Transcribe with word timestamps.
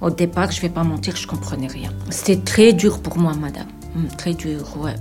Au 0.00 0.10
départ, 0.10 0.50
je 0.50 0.60
vais 0.60 0.68
pas 0.68 0.84
mentir, 0.84 1.16
je 1.16 1.26
comprenais 1.26 1.68
rien. 1.68 1.90
C'était 2.10 2.40
très 2.42 2.72
dur 2.72 3.00
pour 3.00 3.18
moi, 3.18 3.32
madame. 3.34 3.66
Mm, 3.94 4.08
Très 4.18 4.34
dur, 4.34 4.62
ouais. 4.78 4.94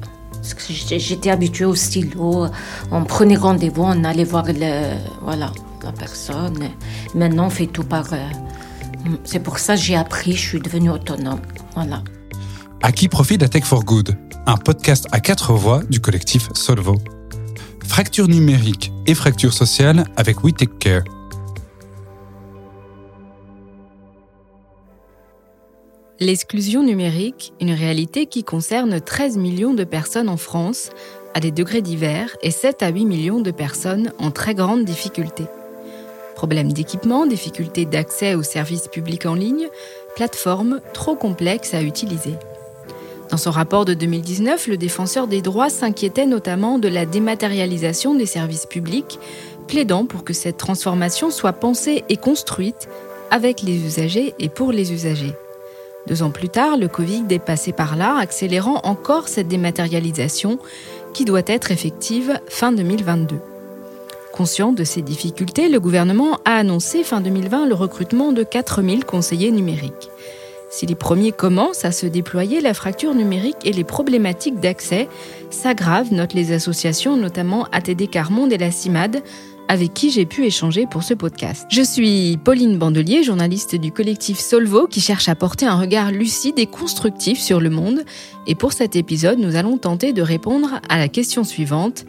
J'étais- 0.69 1.29
habituée 1.31 1.65
au 1.65 1.75
stylo. 1.75 2.47
On 2.92 3.03
prenait 3.03 3.35
rendez-vous, 3.35 3.83
on 3.83 4.03
allait 4.03 4.23
voir 4.23 4.45
le, 4.47 4.93
voilà, 5.21 5.51
la 5.83 5.92
personne. 5.92 6.69
Maintenant, 7.16 7.47
on 7.47 7.50
fait 7.50 7.67
tout 7.67 7.83
par. 7.83 8.05
euh, 8.13 8.18
mm, 9.05 9.18
C'est 9.23 9.39
pour 9.39 9.59
ça 9.59 9.75
que 9.75 9.81
j'ai 9.81 9.95
appris, 9.95 10.34
je 10.34 10.47
suis 10.50 10.59
devenue 10.61 10.91
autonome. 10.91 11.39
Voilà. 11.73 12.02
À 12.82 12.91
qui 12.91 13.07
profite 13.09 13.41
la 13.41 13.50
Tech 13.50 13.64
for 13.64 13.84
Good? 13.84 14.16
Un 14.46 14.57
podcast 14.57 15.07
à 15.12 15.20
quatre 15.20 15.54
voix 15.54 15.82
du 15.89 16.00
collectif 16.00 16.50
Solvo. 16.54 16.96
Fracture 17.86 18.27
numérique 18.27 18.91
et 19.07 19.16
fracture 19.16 19.54
sociale 19.54 20.05
avec 20.16 20.43
We 20.43 20.54
Take 20.54 20.77
Care. 20.80 21.04
L'exclusion 26.21 26.82
numérique, 26.82 27.52
une 27.59 27.73
réalité 27.73 28.26
qui 28.26 28.45
concerne 28.45 29.02
13 29.02 29.35
millions 29.35 29.73
de 29.73 29.84
personnes 29.84 30.30
en 30.30 30.38
France, 30.38 30.91
à 31.34 31.41
des 31.41 31.52
degrés 31.52 31.81
divers, 31.81 32.38
et 32.41 32.52
7 32.52 32.84
à 32.84 32.88
8 32.88 33.03
millions 33.03 33.41
de 33.41 33.52
personnes 33.52 34.13
en 34.17 34.31
très 34.31 34.55
grande 34.55 34.86
difficulté. 34.86 35.44
Problèmes 36.36 36.72
d'équipement, 36.72 37.25
difficultés 37.25 37.84
d'accès 37.84 38.34
aux 38.34 38.44
services 38.44 38.88
publics 38.88 39.25
en 39.25 39.34
ligne, 39.34 39.67
plateformes 40.16 40.80
trop 40.94 41.16
complexes 41.16 41.73
à 41.73 41.81
utiliser. 41.81 42.36
Dans 43.30 43.38
son 43.38 43.52
rapport 43.52 43.84
de 43.84 43.94
2019, 43.94 44.67
le 44.67 44.77
défenseur 44.77 45.27
des 45.27 45.41
droits 45.41 45.70
s'inquiétait 45.70 46.27
notamment 46.27 46.80
de 46.80 46.88
la 46.88 47.05
dématérialisation 47.05 48.16
des 48.16 48.25
services 48.25 48.67
publics, 48.67 49.20
plaidant 49.67 50.05
pour 50.05 50.23
que 50.23 50.31
cette 50.31 50.58
transformation 50.58 51.30
soit 51.30 51.52
pensée 51.52 52.05
et 52.08 52.16
construite 52.16 52.88
avec 53.31 53.61
les 53.63 53.75
usagers 53.75 54.34
et 54.39 54.47
pour 54.47 54.72
les 54.72 54.94
usagers. 54.94 55.34
Deux 56.08 56.22
ans 56.22 56.30
plus 56.30 56.50
tard, 56.50 56.77
le 56.77 56.88
Covid 56.88 57.26
est 57.30 57.40
passé 57.40 57.72
par 57.72 57.95
là, 57.95 58.18
accélérant 58.18 58.80
encore 58.84 59.28
cette 59.28 59.48
dématérialisation 59.48 60.59
qui 61.14 61.25
doit 61.25 61.42
être 61.47 61.72
effective 61.72 62.39
fin 62.47 62.72
2022. 62.72 63.38
Conscient 64.31 64.73
de 64.73 64.84
ces 64.84 65.02
difficultés, 65.02 65.70
le 65.70 65.80
gouvernement 65.80 66.39
a 66.45 66.58
annoncé 66.58 67.03
fin 67.03 67.22
2020 67.22 67.67
le 67.67 67.73
recrutement 67.73 68.34
de 68.34 68.44
4000 68.44 69.06
conseillers 69.06 69.52
numériques. 69.52 70.12
Si 70.70 70.86
les 70.86 70.95
premiers 70.95 71.31
commencent 71.31 71.86
à 71.86 71.94
se 71.94 72.06
déployer, 72.06 72.59
la 72.59 72.73
fracture 72.73 73.16
numérique 73.16 73.56
et 73.64 73.72
les 73.72 73.86
problématiques 73.86 74.59
d'accès 74.59 75.08
s'aggravent, 75.50 76.12
notent 76.12 76.34
les 76.34 76.52
associations, 76.52 77.16
notamment 77.16 77.66
ATD 77.72 78.09
Carmonde 78.09 78.52
et 78.52 78.58
la 78.58 78.72
CIMAD, 78.72 79.23
avec 79.67 79.94
qui 79.94 80.09
j'ai 80.09 80.25
pu 80.25 80.45
échanger 80.45 80.85
pour 80.85 81.03
ce 81.03 81.13
podcast. 81.13 81.66
Je 81.69 81.81
suis 81.81 82.38
Pauline 82.44 82.77
Bandelier, 82.77 83.23
journaliste 83.23 83.75
du 83.75 83.91
collectif 83.91 84.38
Solvo, 84.38 84.88
qui 84.88 85.02
cherche 85.02 85.30
à 85.30 85.35
porter 85.35 85.66
un 85.66 85.80
regard 85.80 86.11
lucide 86.11 86.59
et 86.59 86.67
constructif 86.67 87.39
sur 87.39 87.59
le 87.59 87.69
monde. 87.69 88.02
Et 88.47 88.55
pour 88.55 88.73
cet 88.73 88.95
épisode, 88.95 89.39
nous 89.39 89.55
allons 89.55 89.77
tenter 89.77 90.13
de 90.13 90.22
répondre 90.22 90.80
à 90.89 90.97
la 90.97 91.07
question 91.07 91.44
suivante. 91.44 92.05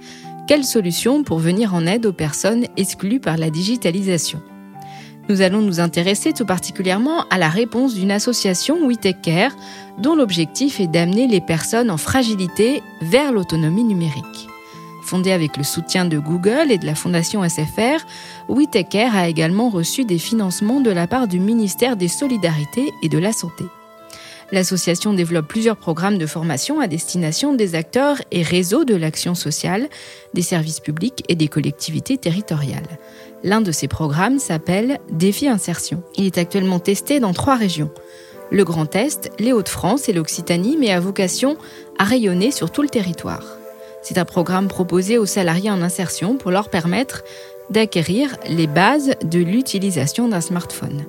Quelles 0.46 0.64
solutions 0.64 1.24
pour 1.24 1.38
venir 1.38 1.74
en 1.74 1.86
aide 1.86 2.06
aux 2.06 2.12
personnes 2.12 2.66
exclues 2.76 3.20
par 3.20 3.36
la 3.36 3.50
digitalisation? 3.50 4.40
Nous 5.28 5.40
allons 5.40 5.60
nous 5.60 5.80
intéresser 5.80 6.32
tout 6.32 6.46
particulièrement 6.46 7.24
à 7.30 7.38
la 7.38 7.48
réponse 7.48 7.94
d'une 7.94 8.12
association 8.12 8.86
We 8.86 8.96
dont 9.98 10.14
l'objectif 10.14 10.78
est 10.78 10.86
d'amener 10.86 11.26
les 11.26 11.40
personnes 11.40 11.90
en 11.90 11.96
fragilité 11.96 12.82
vers 13.02 13.32
l'autonomie 13.32 13.82
numérique. 13.82 14.48
Fondée 15.06 15.30
avec 15.30 15.56
le 15.56 15.62
soutien 15.62 16.04
de 16.04 16.18
Google 16.18 16.72
et 16.72 16.78
de 16.78 16.84
la 16.84 16.96
Fondation 16.96 17.48
SFR, 17.48 18.04
We 18.48 18.66
Take 18.68 18.88
Care 18.90 19.14
a 19.14 19.28
également 19.28 19.68
reçu 19.68 20.04
des 20.04 20.18
financements 20.18 20.80
de 20.80 20.90
la 20.90 21.06
part 21.06 21.28
du 21.28 21.38
ministère 21.38 21.96
des 21.96 22.08
Solidarités 22.08 22.90
et 23.04 23.08
de 23.08 23.18
la 23.18 23.30
Santé. 23.30 23.62
L'association 24.50 25.12
développe 25.12 25.46
plusieurs 25.46 25.76
programmes 25.76 26.18
de 26.18 26.26
formation 26.26 26.80
à 26.80 26.88
destination 26.88 27.54
des 27.54 27.76
acteurs 27.76 28.20
et 28.32 28.42
réseaux 28.42 28.84
de 28.84 28.96
l'action 28.96 29.36
sociale, 29.36 29.88
des 30.34 30.42
services 30.42 30.80
publics 30.80 31.22
et 31.28 31.36
des 31.36 31.46
collectivités 31.46 32.18
territoriales. 32.18 32.98
L'un 33.44 33.60
de 33.60 33.70
ces 33.70 33.86
programmes 33.86 34.40
s'appelle 34.40 34.98
Défi 35.12 35.46
Insertion. 35.46 36.02
Il 36.16 36.26
est 36.26 36.38
actuellement 36.38 36.80
testé 36.80 37.20
dans 37.20 37.32
trois 37.32 37.54
régions. 37.54 37.92
Le 38.50 38.64
Grand 38.64 38.92
Est, 38.96 39.30
les 39.38 39.52
Hauts-de-France 39.52 40.08
et 40.08 40.12
l'Occitanie, 40.12 40.76
mais 40.76 40.90
a 40.90 40.98
vocation 40.98 41.56
à 41.96 42.02
rayonner 42.02 42.50
sur 42.50 42.72
tout 42.72 42.82
le 42.82 42.88
territoire. 42.88 43.44
C'est 44.08 44.18
un 44.18 44.24
programme 44.24 44.68
proposé 44.68 45.18
aux 45.18 45.26
salariés 45.26 45.72
en 45.72 45.82
insertion 45.82 46.36
pour 46.36 46.52
leur 46.52 46.68
permettre 46.68 47.24
d'acquérir 47.70 48.36
les 48.48 48.68
bases 48.68 49.16
de 49.24 49.40
l'utilisation 49.40 50.28
d'un 50.28 50.40
smartphone. 50.40 51.06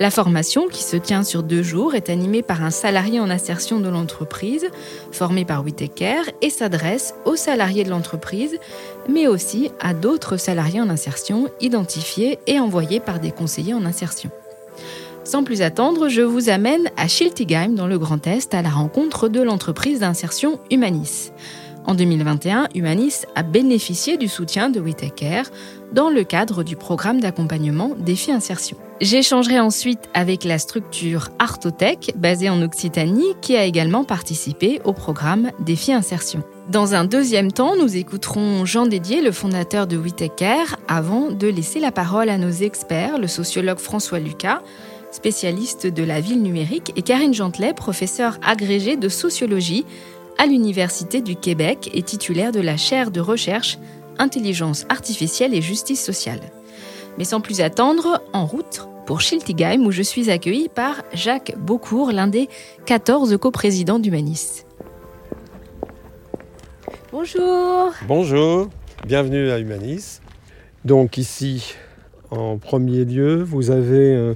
La 0.00 0.10
formation, 0.10 0.66
qui 0.66 0.82
se 0.82 0.96
tient 0.96 1.22
sur 1.22 1.44
deux 1.44 1.62
jours, 1.62 1.94
est 1.94 2.10
animée 2.10 2.42
par 2.42 2.64
un 2.64 2.72
salarié 2.72 3.20
en 3.20 3.30
insertion 3.30 3.78
de 3.78 3.88
l'entreprise, 3.88 4.66
formé 5.12 5.44
par 5.44 5.62
Whitaker, 5.62 6.22
et 6.40 6.50
s'adresse 6.50 7.14
aux 7.26 7.36
salariés 7.36 7.84
de 7.84 7.90
l'entreprise, 7.90 8.58
mais 9.08 9.28
aussi 9.28 9.70
à 9.78 9.94
d'autres 9.94 10.36
salariés 10.36 10.80
en 10.80 10.90
insertion 10.90 11.48
identifiés 11.60 12.40
et 12.48 12.58
envoyés 12.58 12.98
par 12.98 13.20
des 13.20 13.30
conseillers 13.30 13.74
en 13.74 13.84
insertion. 13.84 14.30
Sans 15.22 15.44
plus 15.44 15.62
attendre, 15.62 16.08
je 16.08 16.22
vous 16.22 16.48
amène 16.48 16.90
à 16.96 17.06
Schiltigheim, 17.06 17.76
dans 17.76 17.86
le 17.86 18.00
Grand 18.00 18.26
Est, 18.26 18.52
à 18.52 18.62
la 18.62 18.70
rencontre 18.70 19.28
de 19.28 19.40
l'entreprise 19.40 20.00
d'insertion 20.00 20.58
Humanis. 20.72 21.30
En 21.84 21.94
2021, 21.94 22.68
Humanis 22.74 23.26
a 23.34 23.42
bénéficié 23.42 24.16
du 24.16 24.28
soutien 24.28 24.70
de 24.70 24.80
Whitaker 24.80 25.42
dans 25.92 26.10
le 26.10 26.22
cadre 26.22 26.62
du 26.62 26.76
programme 26.76 27.20
d'accompagnement 27.20 27.90
Défi 27.98 28.30
Insertion. 28.30 28.76
J'échangerai 29.00 29.58
ensuite 29.58 30.08
avec 30.14 30.44
la 30.44 30.58
structure 30.58 31.30
Artotech, 31.40 32.12
basée 32.16 32.48
en 32.48 32.62
Occitanie, 32.62 33.34
qui 33.40 33.56
a 33.56 33.64
également 33.64 34.04
participé 34.04 34.80
au 34.84 34.92
programme 34.92 35.50
Défi 35.58 35.92
Insertion. 35.92 36.44
Dans 36.70 36.94
un 36.94 37.04
deuxième 37.04 37.50
temps, 37.50 37.74
nous 37.74 37.96
écouterons 37.96 38.64
Jean 38.64 38.86
Dédier, 38.86 39.20
le 39.20 39.32
fondateur 39.32 39.88
de 39.88 39.96
Whitaker, 39.96 40.76
avant 40.86 41.32
de 41.32 41.48
laisser 41.48 41.80
la 41.80 41.90
parole 41.90 42.28
à 42.28 42.38
nos 42.38 42.50
experts, 42.52 43.18
le 43.18 43.26
sociologue 43.26 43.78
François 43.78 44.20
Lucas, 44.20 44.62
spécialiste 45.10 45.88
de 45.88 46.04
la 46.04 46.20
ville 46.20 46.40
numérique, 46.40 46.92
et 46.94 47.02
Karine 47.02 47.34
Gentelet, 47.34 47.74
professeure 47.74 48.38
agrégée 48.40 48.96
de 48.96 49.08
sociologie 49.08 49.84
à 50.38 50.46
l'Université 50.46 51.20
du 51.20 51.36
Québec 51.36 51.90
et 51.94 52.02
titulaire 52.02 52.52
de 52.52 52.60
la 52.60 52.76
chaire 52.76 53.10
de 53.10 53.20
recherche 53.20 53.78
Intelligence 54.18 54.84
artificielle 54.88 55.54
et 55.54 55.62
justice 55.62 56.02
sociale. 56.02 56.40
Mais 57.18 57.24
sans 57.24 57.40
plus 57.40 57.60
attendre, 57.60 58.22
en 58.32 58.46
route 58.46 58.86
pour 59.06 59.20
Schiltigheim 59.20 59.84
où 59.86 59.90
je 59.90 60.02
suis 60.02 60.30
accueillie 60.30 60.68
par 60.68 61.02
Jacques 61.12 61.54
Beaucourt, 61.58 62.12
l'un 62.12 62.26
des 62.26 62.48
14 62.86 63.36
coprésidents 63.38 63.98
d'Humanis. 63.98 64.64
Bonjour 67.10 67.92
Bonjour, 68.06 68.68
bienvenue 69.06 69.50
à 69.50 69.58
Humanis. 69.58 70.20
Donc 70.84 71.18
ici, 71.18 71.74
en 72.30 72.58
premier 72.58 73.04
lieu, 73.04 73.42
vous 73.42 73.70
avez 73.70 74.14
euh, 74.14 74.34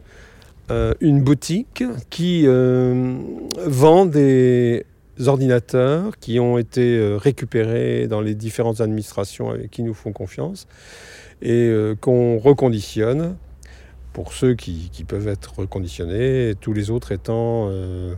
euh, 0.71 0.95
une 1.01 1.23
boutique 1.23 1.85
qui 2.11 2.43
euh, 2.47 3.17
vend 3.65 4.05
des 4.05 4.85
ordinateurs 5.25 6.19
qui 6.19 6.39
ont 6.41 6.59
été 6.59 6.99
euh, 6.99 7.17
récupérés 7.17 8.07
dans 8.07 8.21
les 8.21 8.35
différentes 8.35 8.81
administrations 8.81 9.57
qui 9.71 9.83
nous 9.83 9.95
font 9.95 10.13
confiance 10.13 10.67
et 11.43 11.69
euh, 11.69 11.95
qu'on 11.95 12.39
reconditionne 12.39 13.37
pour 14.13 14.33
ceux 14.33 14.55
qui, 14.55 14.89
qui 14.91 15.05
peuvent 15.05 15.29
être 15.29 15.59
reconditionnés, 15.59 16.55
tous 16.59 16.73
les 16.73 16.91
autres 16.91 17.13
étant 17.13 17.69
euh, 17.69 18.15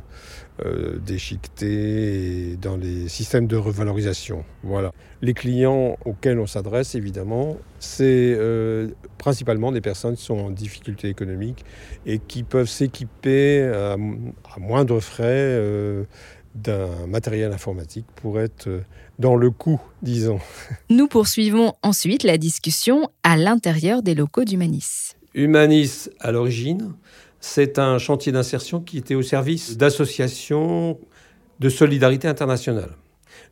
déchiquetés 1.05 2.53
et 2.53 2.57
dans 2.57 2.77
les 2.77 3.09
systèmes 3.09 3.49
de 3.49 3.57
revalorisation. 3.57 4.45
Voilà. 4.63 4.93
Les 5.23 5.35
clients 5.35 5.97
auxquels 6.05 6.39
on 6.39 6.47
s'adresse, 6.47 6.95
évidemment, 6.95 7.57
c'est 7.81 8.39
principalement 9.19 9.73
des 9.73 9.81
personnes 9.81 10.15
qui 10.15 10.23
sont 10.23 10.39
en 10.39 10.51
difficulté 10.51 11.09
économique 11.09 11.65
et 12.07 12.21
qui 12.21 12.45
peuvent 12.45 12.69
s'équiper 12.69 13.65
à, 13.65 13.97
moindre 14.61 15.01
frais 15.01 16.07
d'un 16.63 17.07
matériel 17.07 17.53
informatique 17.53 18.07
pour 18.17 18.41
être 18.41 18.69
euh, 18.69 18.81
dans 19.19 19.37
le 19.37 19.51
coût, 19.51 19.81
disons. 20.03 20.41
Nous 20.91 21.09
poursuivons 21.09 21.75
ensuite 21.83 22.23
la 22.23 22.39
discussion 22.39 23.11
à 23.23 23.37
l'intérieur 23.37 24.03
des 24.03 24.15
locaux 24.15 24.45
d'Humanis. 24.45 25.15
Humanis, 25.35 26.11
à 26.21 26.33
l'origine, 26.33 26.95
c'est 27.41 27.79
un 27.79 27.99
chantier 27.99 28.33
d'insertion 28.33 28.81
qui 28.81 28.99
était 28.99 29.15
au 29.15 29.23
service 29.23 29.77
d'associations 29.77 30.99
de 31.61 31.69
solidarité 31.69 32.29
internationale. 32.29 32.91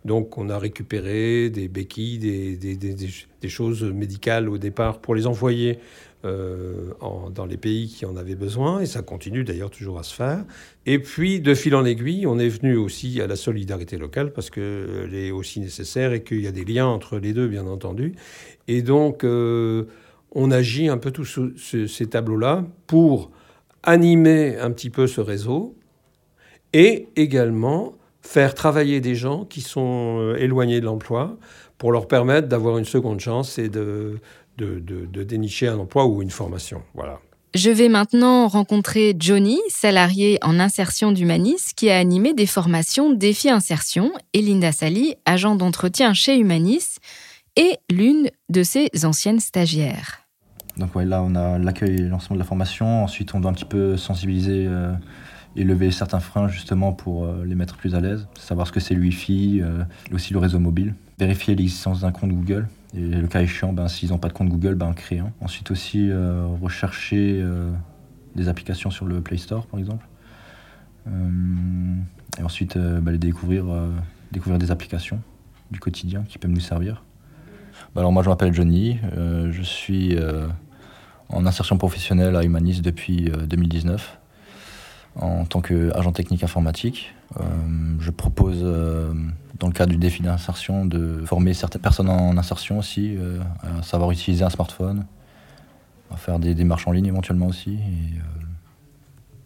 Donc 0.05 0.39
on 0.39 0.49
a 0.51 0.59
récupéré 0.59 1.51
des 1.51 1.69
béquilles, 1.69 2.19
des, 2.19 2.57
des, 2.57 2.77
des, 2.77 2.95
des 2.95 3.49
choses 3.49 3.83
médicales 3.83 4.49
au 4.49 4.59
départ 4.59 5.01
pour 5.01 5.15
les 5.15 5.27
envoyer 5.27 5.79
euh, 6.27 7.31
dans 7.35 7.47
les 7.47 7.57
pays 7.57 7.89
qui 7.89 8.05
en 8.05 8.17
avaient 8.17 8.35
besoin, 8.35 8.81
et 8.81 8.87
ça 8.87 9.03
continue 9.03 9.45
d'ailleurs 9.45 9.71
toujours 9.71 9.99
à 9.99 10.03
se 10.03 10.15
faire. 10.15 10.45
Et 10.85 10.99
puis, 10.99 11.41
de 11.41 11.55
fil 11.55 11.75
en 11.75 11.85
aiguille, 11.85 12.27
on 12.27 12.39
est 12.39 12.49
venu 12.49 12.77
aussi 12.77 13.21
à 13.21 13.27
la 13.27 13.37
solidarité 13.37 13.97
locale, 13.97 14.33
parce 14.33 14.51
qu'elle 14.51 15.15
est 15.15 15.31
aussi 15.31 15.61
nécessaire 15.61 16.13
et 16.13 16.23
qu'il 16.23 16.41
y 16.41 16.47
a 16.47 16.53
des 16.53 16.65
liens 16.65 16.87
entre 16.87 17.19
les 17.19 17.33
deux, 17.33 17.49
bien 17.49 17.67
entendu. 17.67 18.15
Et 18.69 18.83
donc, 18.83 19.25
euh, 19.25 19.85
on 20.33 20.51
agit 20.51 20.89
un 20.89 20.99
peu 20.99 21.11
tous 21.11 21.41
ce, 21.57 21.87
ces 21.87 22.07
tableaux-là 22.07 22.65
pour 22.87 23.31
animer 23.83 24.59
un 24.59 24.71
petit 24.71 24.91
peu 24.91 25.07
ce 25.07 25.21
réseau 25.21 25.77
et 26.73 27.09
également 27.17 27.95
faire 28.21 28.55
travailler 28.55 29.01
des 29.01 29.15
gens 29.15 29.45
qui 29.45 29.61
sont 29.61 30.19
euh, 30.19 30.37
éloignés 30.37 30.81
de 30.81 30.85
l'emploi 30.85 31.39
pour 31.79 31.93
leur 31.93 32.09
permettre 32.09 32.49
d'avoir 32.49 32.79
une 32.79 32.85
seconde 32.85 33.21
chance 33.21 33.59
et 33.59 33.69
de, 33.69 34.19
de, 34.59 34.79
de, 34.79 35.23
dénicher 35.23 35.69
un 35.69 35.79
emploi 35.79 36.07
ou 36.07 36.23
une 36.23 36.31
formation. 36.31 36.83
Voilà. 36.95 37.21
Je 37.55 37.71
vais 37.71 37.89
maintenant 37.89 38.49
rencontrer 38.49 39.15
Johnny, 39.19 39.59
salarié 39.69 40.39
en 40.43 40.61
insertion 40.61 41.13
d'Humanis, 41.13 41.73
qui 41.75 41.91
a 41.91 41.99
animé 41.99 42.35
des 42.35 42.47
formations 42.47 43.13
Défi 43.13 43.49
Insertion, 43.49 44.13
et 44.35 44.43
Linda 44.43 44.73
Sally, 44.73 45.15
agent 45.25 45.57
d'entretien 45.57 46.13
chez 46.13 46.39
Humanis, 46.39 46.99
et 47.57 47.77
l'une 47.91 48.31
de 48.51 48.63
ses 48.63 48.89
anciennes 49.05 49.41
stagiaires. 49.41 50.27
Donc 50.77 50.95
là, 50.95 51.23
on 51.23 51.35
a 51.35 51.59
l'accueil 51.59 51.95
et 51.95 51.99
le 51.99 52.09
lancement 52.09 52.35
de 52.35 52.39
la 52.41 52.45
formation. 52.45 53.05
Ensuite, 53.05 53.35
on 53.35 53.41
doit 53.41 53.51
un 53.51 53.55
petit 53.55 53.65
peu 53.65 53.97
sensibiliser 53.97 54.67
euh, 54.69 54.93
et 55.57 55.65
lever 55.65 55.91
certains 55.91 56.21
freins 56.21 56.49
justement 56.49 56.93
pour 56.93 57.25
euh, 57.25 57.45
les 57.47 57.55
mettre 57.55 57.77
plus 57.77 57.95
à 57.95 58.01
l'aise. 58.01 58.29
Savoir 58.39 58.67
ce 58.67 58.73
que 58.73 58.81
c'est 58.81 58.95
le 58.95 59.01
Wi-Fi, 59.01 59.61
euh, 59.63 59.85
aussi 60.13 60.35
le 60.35 60.39
réseau 60.39 60.59
mobile. 60.59 60.95
Vérifier 61.19 61.55
l'existence 61.55 62.01
d'un 62.01 62.13
compte 62.13 62.31
Google. 62.31 62.69
Et 62.97 63.01
le 63.01 63.27
cas 63.27 63.43
échéant, 63.43 63.73
ben, 63.73 63.89
s'ils 63.89 64.11
n'ont 64.11 64.19
pas 64.19 64.29
de 64.29 64.33
compte 64.33 64.49
Google, 64.49 64.75
ben, 64.75 64.93
créer 64.95 65.19
un. 65.21 65.33
Ensuite 65.41 65.71
aussi, 65.71 66.11
rechercher 66.63 67.45
des 68.35 68.49
applications 68.49 68.91
sur 68.91 69.05
le 69.07 69.21
Play 69.21 69.37
Store, 69.37 69.67
par 69.67 69.79
exemple. 69.79 70.07
et 71.07 72.43
ensuite, 72.43 72.79
ben, 72.79 73.13
les 73.13 73.19
découvrir, 73.19 73.67
découvrir 74.33 74.59
des 74.59 74.71
applications 74.71 75.21
du 75.71 75.79
quotidien 75.79 76.25
qui 76.27 76.39
peuvent 76.39 76.51
nous 76.51 76.61
servir. 76.61 77.05
alors 77.97 78.13
moi, 78.13 78.23
je 78.23 78.31
m'appelle 78.31 78.55
Johnny. 78.55 78.99
je 79.15 79.63
suis 79.63 80.17
en 81.29 81.47
insertion 81.47 81.79
professionnelle 81.79 82.37
à 82.37 82.45
Humanis 82.45 82.81
depuis 82.83 83.31
2019 83.49 83.95
euh, 83.95 84.26
en 85.17 85.45
tant 85.45 85.61
qu'agent 85.61 86.13
technique 86.13 86.45
informatique. 86.45 87.15
Euh, 87.41 87.45
je 87.99 88.11
propose, 88.11 88.61
euh, 88.63 89.13
dans 89.59 89.67
le 89.67 89.73
cadre 89.73 89.91
du 89.93 89.99
défi 89.99 90.23
d'insertion, 90.23 90.85
de 90.85 91.25
former 91.25 91.55
certaines 91.55 91.83
personnes 91.83 92.11
en 92.11 92.37
insertion 92.37 92.79
aussi, 92.79 93.17
à 93.63 93.83
savoir 93.83 94.11
utiliser 94.11 94.45
un 94.45 94.51
smartphone, 94.51 95.07
à 96.11 96.17
faire 96.17 96.39
des 96.39 96.55
démarches 96.55 96.87
en 96.87 96.93
ligne 96.93 97.07
éventuellement 97.07 97.47
aussi. 97.47 97.79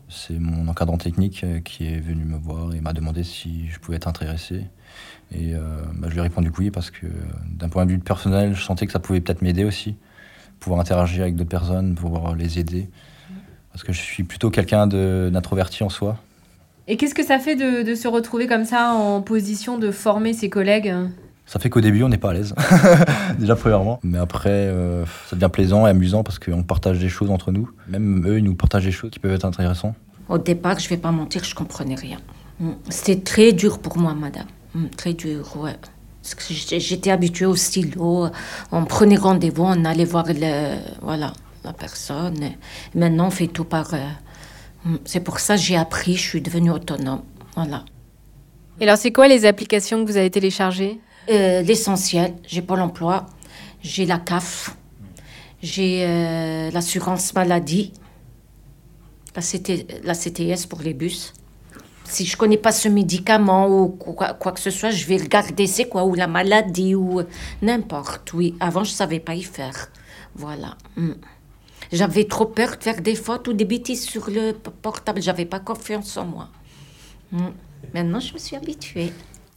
c'est 0.08 0.40
mon 0.40 0.66
encadrant 0.66 0.98
technique 0.98 1.46
qui 1.64 1.86
est 1.86 2.00
venu 2.00 2.24
me 2.24 2.36
voir 2.36 2.74
et 2.74 2.80
m'a 2.80 2.92
demandé 2.92 3.22
si 3.22 3.68
je 3.68 3.78
pouvais 3.78 3.96
être 3.96 4.08
intéressé. 4.08 4.64
Et 5.32 5.52
bah, 5.52 6.08
je 6.08 6.14
lui 6.14 6.18
ai 6.18 6.22
répondu 6.22 6.50
oui 6.58 6.72
parce 6.72 6.90
que 6.90 7.06
d'un 7.48 7.68
point 7.68 7.86
de 7.86 7.92
vue 7.92 8.00
personnel, 8.00 8.56
je 8.56 8.62
sentais 8.62 8.86
que 8.86 8.92
ça 8.92 8.98
pouvait 8.98 9.20
peut-être 9.20 9.42
m'aider 9.42 9.64
aussi 9.64 9.94
pouvoir 10.60 10.80
interagir 10.80 11.22
avec 11.22 11.34
d'autres 11.34 11.50
personnes, 11.50 11.94
pouvoir 11.94 12.36
les 12.36 12.58
aider. 12.58 12.88
Parce 13.72 13.84
que 13.84 13.92
je 13.92 14.00
suis 14.00 14.24
plutôt 14.24 14.50
quelqu'un 14.50 14.86
d'introverti 14.86 15.82
en 15.82 15.88
soi. 15.88 16.16
Et 16.88 16.96
qu'est-ce 16.96 17.14
que 17.14 17.24
ça 17.24 17.38
fait 17.38 17.54
de, 17.56 17.94
se 17.94 18.08
retrouver 18.08 18.46
comme 18.46 18.64
ça 18.64 18.92
en 18.92 19.22
position 19.22 19.78
de 19.78 19.90
former 19.90 20.32
ses 20.32 20.50
collègues? 20.50 20.92
Ça 21.46 21.58
fait 21.58 21.68
qu'au 21.68 21.80
début, 21.80 22.02
on 22.04 22.08
n'est 22.08 22.18
pas 22.18 22.30
à 22.30 22.34
l'aise, 22.34 22.54
déjà 23.38 23.56
premièrement. 23.56 23.98
Mais 24.02 24.18
après, 24.18 24.50
euh, 24.50 25.04
ça 25.28 25.34
devient 25.36 25.50
plaisant 25.52 25.86
et 25.86 25.90
amusant 25.90 26.22
parce 26.22 26.38
qu'on 26.38 26.62
partage 26.62 26.98
des 27.00 27.08
choses 27.08 27.30
entre 27.30 27.50
nous. 27.50 27.70
Même 27.88 28.24
eux, 28.26 28.38
ils 28.38 28.44
nous 28.44 28.54
partagent 28.54 28.84
des 28.84 28.92
choses 28.92 29.10
qui 29.10 29.18
peuvent 29.18 29.34
être 29.34 29.44
intéressantes. 29.44 29.96
Au 30.28 30.38
départ, 30.38 30.78
je 30.78 30.88
vais 30.88 30.96
pas 30.96 31.10
mentir, 31.10 31.42
je 31.42 31.54
comprenais 31.54 31.96
rien. 31.96 32.18
Mm. 32.60 32.70
C'était 32.88 33.20
très 33.20 33.52
dur 33.52 33.80
pour 33.80 33.98
moi, 33.98 34.14
madame. 34.14 34.46
Mm, 34.74 34.86
très 34.96 35.12
dur, 35.12 35.56
ouais. 35.56 35.76
J'étais 36.50 37.10
habituée 37.10 37.46
au 37.46 37.56
stylo. 37.56 38.28
On 38.70 38.84
prenait 38.84 39.16
rendez-vous, 39.16 39.64
on 39.64 39.84
allait 39.84 40.04
voir 40.04 40.26
le, 40.28 40.76
voilà, 41.02 41.32
la 41.64 41.72
personne. 41.72 42.52
maintenant, 42.94 43.28
on 43.28 43.30
fait 43.30 43.46
tout 43.46 43.64
par. 43.64 43.94
Euh, 43.94 44.96
c'est 45.04 45.20
pour 45.20 45.40
ça 45.40 45.56
que 45.56 45.62
j'ai 45.62 45.76
appris, 45.76 46.16
je 46.16 46.22
suis 46.22 46.40
devenue 46.40 46.70
autonome. 46.70 47.22
Voilà. 47.54 47.84
Et 48.80 48.84
alors, 48.84 48.96
c'est 48.96 49.12
quoi 49.12 49.28
les 49.28 49.44
applications 49.44 50.04
que 50.04 50.10
vous 50.10 50.16
avez 50.16 50.30
téléchargées? 50.30 51.00
Euh, 51.28 51.62
L'essentiel. 51.62 52.34
J'ai 52.46 52.62
Pôle 52.62 52.80
emploi, 52.80 53.26
j'ai 53.82 54.06
la 54.06 54.18
CAF, 54.18 54.76
j'ai 55.62 56.04
euh, 56.06 56.70
l'assurance 56.70 57.34
maladie, 57.34 57.92
la, 59.36 59.42
la 60.04 60.14
CTS 60.14 60.66
pour 60.66 60.80
les 60.80 60.94
bus 60.94 61.34
si 62.10 62.26
je 62.26 62.36
connais 62.36 62.56
pas 62.56 62.72
ce 62.72 62.88
médicament 62.88 63.68
ou 63.68 63.88
quoi, 63.88 64.34
quoi 64.34 64.52
que 64.52 64.60
ce 64.60 64.70
soit, 64.70 64.90
je 64.90 65.06
vais 65.06 65.16
regarder 65.16 65.66
c'est 65.66 65.88
quoi, 65.88 66.04
ou 66.04 66.14
la 66.14 66.26
maladie, 66.26 66.94
ou 66.94 67.22
n'importe. 67.62 68.32
Oui, 68.32 68.54
avant, 68.60 68.84
je 68.84 68.90
savais 68.90 69.20
pas 69.20 69.34
y 69.34 69.42
faire. 69.42 69.88
Voilà. 70.34 70.76
Hmm. 70.96 71.12
J'avais 71.92 72.24
trop 72.24 72.46
peur 72.46 72.76
de 72.76 72.82
faire 72.82 73.00
des 73.00 73.14
fautes 73.14 73.48
ou 73.48 73.52
des 73.52 73.64
bêtises 73.64 74.04
sur 74.04 74.30
le 74.30 74.52
portable. 74.52 75.20
J'avais 75.20 75.44
pas 75.44 75.60
confiance 75.60 76.16
en 76.16 76.26
moi. 76.26 76.48
Hmm. 77.32 77.50
Maintenant, 77.94 78.20
je 78.20 78.32
me 78.32 78.38
suis 78.38 78.56
habituée. 78.56 79.12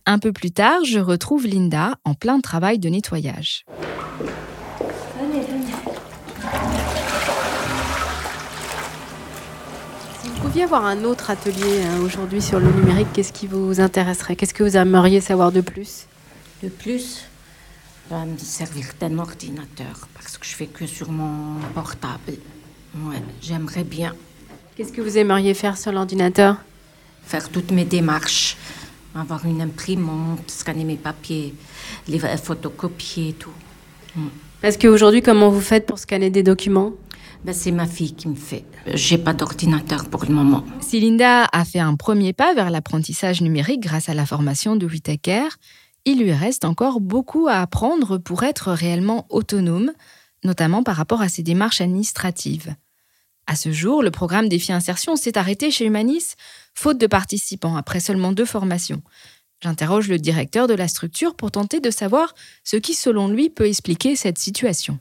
Un 0.05 0.19
peu 0.19 0.33
plus 0.33 0.51
tard, 0.51 0.83
je 0.85 0.99
retrouve 0.99 1.45
Linda 1.45 1.95
en 2.03 2.13
plein 2.13 2.39
travail 2.41 2.79
de 2.79 2.89
nettoyage. 2.89 3.65
pouviez 10.53 10.65
avoir 10.65 10.85
un 10.85 11.03
autre 11.03 11.31
atelier 11.31 11.81
hein, 11.81 11.99
aujourd'hui 12.03 12.39
sur 12.39 12.59
le 12.59 12.69
numérique, 12.69 13.07
qu'est-ce 13.11 13.33
qui 13.33 13.47
vous 13.47 13.81
intéresserait? 13.81 14.35
Qu'est-ce 14.35 14.53
que 14.53 14.63
vous 14.63 14.77
aimeriez 14.77 15.19
savoir 15.19 15.51
de 15.51 15.61
plus? 15.61 16.05
De 16.61 16.69
plus? 16.69 17.25
Va 18.09 18.25
me 18.25 18.37
servir 18.37 18.85
d'un 18.99 19.17
ordinateur 19.19 20.07
parce 20.13 20.37
que 20.37 20.45
je 20.45 20.53
fais 20.53 20.67
que 20.67 20.85
sur 20.85 21.11
mon 21.11 21.59
portable. 21.73 22.37
Ouais, 22.95 23.21
j'aimerais 23.41 23.83
bien. 23.83 24.13
Qu'est-ce 24.75 24.91
que 24.91 25.01
vous 25.01 25.17
aimeriez 25.17 25.53
faire 25.53 25.77
sur 25.77 25.91
l'ordinateur? 25.91 26.57
Faire 27.25 27.49
toutes 27.49 27.71
mes 27.71 27.85
démarches, 27.85 28.57
avoir 29.15 29.45
une 29.45 29.61
imprimante, 29.61 30.49
scanner 30.49 30.83
mes 30.83 30.97
papiers, 30.97 31.53
les 32.07 32.19
photocopier, 32.19 33.33
tout. 33.33 33.51
Mm. 34.15 34.27
Parce 34.61 34.77
qu'aujourd'hui, 34.77 35.21
comment 35.21 35.49
vous 35.49 35.61
faites 35.61 35.85
pour 35.85 35.99
scanner 35.99 36.29
des 36.29 36.43
documents? 36.43 36.93
Ben, 37.43 37.53
c'est 37.53 37.71
ma 37.71 37.85
fille 37.85 38.13
qui 38.13 38.29
me 38.29 38.35
fait. 38.35 38.63
J'ai 38.93 39.17
pas 39.17 39.33
d'ordinateur 39.33 40.07
pour 40.09 40.23
le 40.23 40.33
moment. 40.33 40.63
Si 40.79 41.01
Linda 41.01 41.45
a 41.51 41.65
fait 41.65 41.79
un 41.79 41.95
premier 41.95 42.31
pas 42.31 42.53
vers 42.53 42.69
l'apprentissage 42.69 43.41
numérique 43.41 43.81
grâce 43.81 44.07
à 44.07 44.13
la 44.13 44.25
formation 44.25 44.77
de 44.77 44.85
Whitaker, 44.85 45.49
il 46.05 46.19
lui 46.19 46.33
reste 46.33 46.65
encore 46.65 46.99
beaucoup 46.99 47.47
à 47.47 47.61
apprendre 47.61 48.17
pour 48.17 48.43
être 48.43 48.71
réellement 48.71 49.25
autonome, 49.29 49.91
notamment 50.43 50.83
par 50.83 50.95
rapport 50.95 51.21
à 51.21 51.29
ses 51.29 51.43
démarches 51.43 51.81
administratives. 51.81 52.75
À 53.47 53.55
ce 53.55 53.71
jour, 53.71 54.03
le 54.03 54.11
programme 54.11 54.47
Défi 54.47 54.71
Insertion 54.71 55.15
s'est 55.15 55.37
arrêté 55.37 55.69
chez 55.71 55.85
Humanis, 55.85 56.35
faute 56.73 56.97
de 56.97 57.07
participants, 57.07 57.75
après 57.75 57.99
seulement 57.99 58.31
deux 58.31 58.45
formations. 58.45 59.01
J'interroge 59.61 60.09
le 60.09 60.17
directeur 60.17 60.67
de 60.67 60.73
la 60.73 60.87
structure 60.87 61.35
pour 61.35 61.51
tenter 61.51 61.79
de 61.79 61.89
savoir 61.89 62.35
ce 62.63 62.77
qui, 62.77 62.93
selon 62.93 63.29
lui, 63.29 63.49
peut 63.49 63.67
expliquer 63.67 64.15
cette 64.15 64.37
situation. 64.37 64.99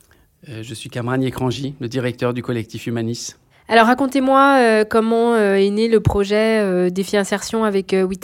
Euh, 0.49 0.63
je 0.63 0.75
suis 0.75 0.91
Cameron 0.91 1.21
Yekranji, 1.21 1.75
le 1.81 1.89
directeur 1.89 2.35
du 2.35 2.43
collectif 2.43 2.87
Humanis. 2.87 3.35
Alors 3.73 3.87
racontez-moi 3.87 4.59
euh, 4.59 4.85
comment 4.85 5.33
euh, 5.33 5.55
est 5.55 5.71
né 5.71 5.89
le 5.89 5.99
projet 6.01 6.91
Défi 6.91 7.17
Insertion 7.17 7.65
avec 7.65 7.97
We. 7.99 8.19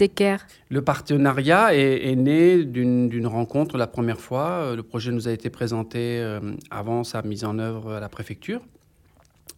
Le 0.68 0.82
partenariat 0.82 1.74
est, 1.74 2.16
né 2.16 2.66
d'une 2.66 3.26
rencontre 3.26 3.78
la 3.78 3.86
première 3.86 4.20
fois. 4.20 4.76
Le 4.76 4.82
projet 4.82 5.10
nous 5.10 5.26
a 5.26 5.32
été 5.32 5.48
présenté 5.48 6.22
avant 6.70 7.02
sa 7.02 7.22
mise 7.22 7.46
en 7.46 7.58
œuvre 7.58 7.94
à 7.94 8.00
la 8.00 8.10
préfecture. 8.10 8.60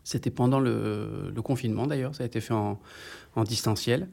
C'était 0.04 0.30
pendant 0.30 0.60
le, 0.60 1.32
confinement 1.42 1.88
d'ailleurs, 1.88 2.14
ça 2.14 2.22
a 2.22 2.26
été 2.26 2.40
fait 2.40 2.54
en 2.54 2.78
distanciel. 3.44 4.06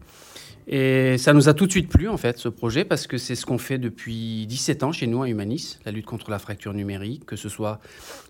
Et 0.70 1.18
ça 1.18 1.32
nous 1.32 1.48
a 1.48 1.54
tout 1.54 1.66
de 1.66 1.72
suite 1.72 1.88
plu, 1.88 2.10
en 2.10 2.18
fait, 2.18 2.38
ce 2.38 2.50
projet, 2.50 2.84
parce 2.84 3.08
que 3.08 3.18
c'est 3.18 3.36
ce 3.36 3.46
qu'on 3.46 3.58
fait 3.58 3.78
depuis 3.78 4.46
17 4.48 4.84
ans 4.84 4.92
chez 4.92 5.08
nous 5.08 5.24
à 5.24 5.30
Humanis, 5.30 5.80
la 5.86 5.94
lutte 5.94 6.06
contre 6.06 6.30
la 6.30 6.40
fracture 6.40 6.74
numérique, 6.74 7.26
que 7.26 7.38
ce 7.38 7.48
soit 7.48 7.80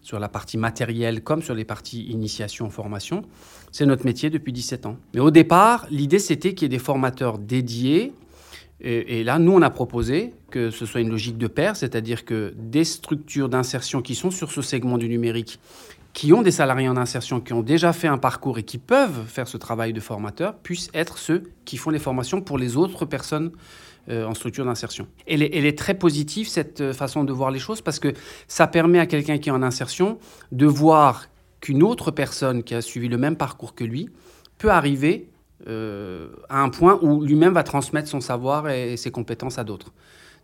sur 0.03 0.19
la 0.19 0.29
partie 0.29 0.57
matérielle 0.57 1.23
comme 1.23 1.41
sur 1.41 1.55
les 1.55 1.65
parties 1.65 2.03
initiation, 2.03 2.69
formation. 2.69 3.23
C'est 3.71 3.87
notre 3.87 4.05
métier 4.05 4.29
depuis 4.29 4.53
17 4.53 4.85
ans. 4.85 4.97
Mais 5.15 5.19
au 5.19 5.31
départ, 5.31 5.87
l'idée, 5.89 6.19
c'était 6.19 6.53
qu'il 6.53 6.65
y 6.65 6.67
ait 6.67 6.77
des 6.77 6.83
formateurs 6.83 7.39
dédiés. 7.39 8.13
Et, 8.79 9.23
là, 9.23 9.39
nous, 9.39 9.53
on 9.53 9.63
a 9.63 9.71
proposé 9.71 10.35
que 10.51 10.69
ce 10.69 10.85
soit 10.85 11.01
une 11.01 11.09
logique 11.09 11.39
de 11.39 11.47
pair, 11.47 11.75
c'est-à-dire 11.75 12.23
que 12.23 12.53
des 12.55 12.83
structures 12.83 13.49
d'insertion 13.49 14.03
qui 14.03 14.13
sont 14.13 14.29
sur 14.29 14.51
ce 14.51 14.61
segment 14.61 14.99
du 14.99 15.09
numérique 15.09 15.59
qui 16.13 16.33
ont 16.33 16.41
des 16.41 16.51
salariés 16.51 16.89
en 16.89 16.97
insertion, 16.97 17.39
qui 17.39 17.53
ont 17.53 17.61
déjà 17.61 17.93
fait 17.93 18.07
un 18.07 18.17
parcours 18.17 18.57
et 18.57 18.63
qui 18.63 18.77
peuvent 18.77 19.25
faire 19.27 19.47
ce 19.47 19.57
travail 19.57 19.93
de 19.93 19.99
formateur, 19.99 20.55
puissent 20.55 20.89
être 20.93 21.17
ceux 21.17 21.43
qui 21.65 21.77
font 21.77 21.89
les 21.89 21.99
formations 21.99 22.41
pour 22.41 22.57
les 22.57 22.75
autres 22.75 23.05
personnes 23.05 23.51
euh, 24.09 24.25
en 24.25 24.33
structure 24.33 24.63
d'insertion. 24.63 25.05
Elle, 25.27 25.43
est 25.43 25.77
très 25.77 25.93
positive, 25.93 26.47
cette 26.47 26.79
euh, 26.79 26.93
façon 26.93 27.25
de 27.25 27.33
voir 27.33 27.51
les 27.51 27.59
choses, 27.59 27.81
parce 27.81 27.99
que 27.99 28.13
ça 28.47 28.65
permet 28.65 28.99
à 28.99 29.05
quelqu'un 29.05 29.37
qui 29.37 29.49
est 29.49 29.51
en 29.51 29.61
insertion 29.61 30.17
de 30.53 30.65
voir 30.65 31.25
qu'une 31.59 31.83
autre 31.83 32.11
personne 32.11 32.63
qui 32.63 32.73
a 32.73 32.81
suivi 32.81 33.09
le 33.09 33.17
même 33.17 33.35
parcours 33.35 33.75
que 33.75 33.83
lui 33.83 34.09
peut 34.59 34.71
arriver 34.71 35.27
euh, 35.67 36.29
à 36.47 36.61
un 36.61 36.69
point 36.69 36.97
où 37.01 37.21
lui-même 37.21 37.53
va 37.53 37.63
transmettre 37.63 38.07
son 38.07 38.21
savoir 38.21 38.69
et 38.69 38.95
ses 38.95 39.11
compétences 39.11 39.59
à 39.59 39.65
d'autres. 39.65 39.91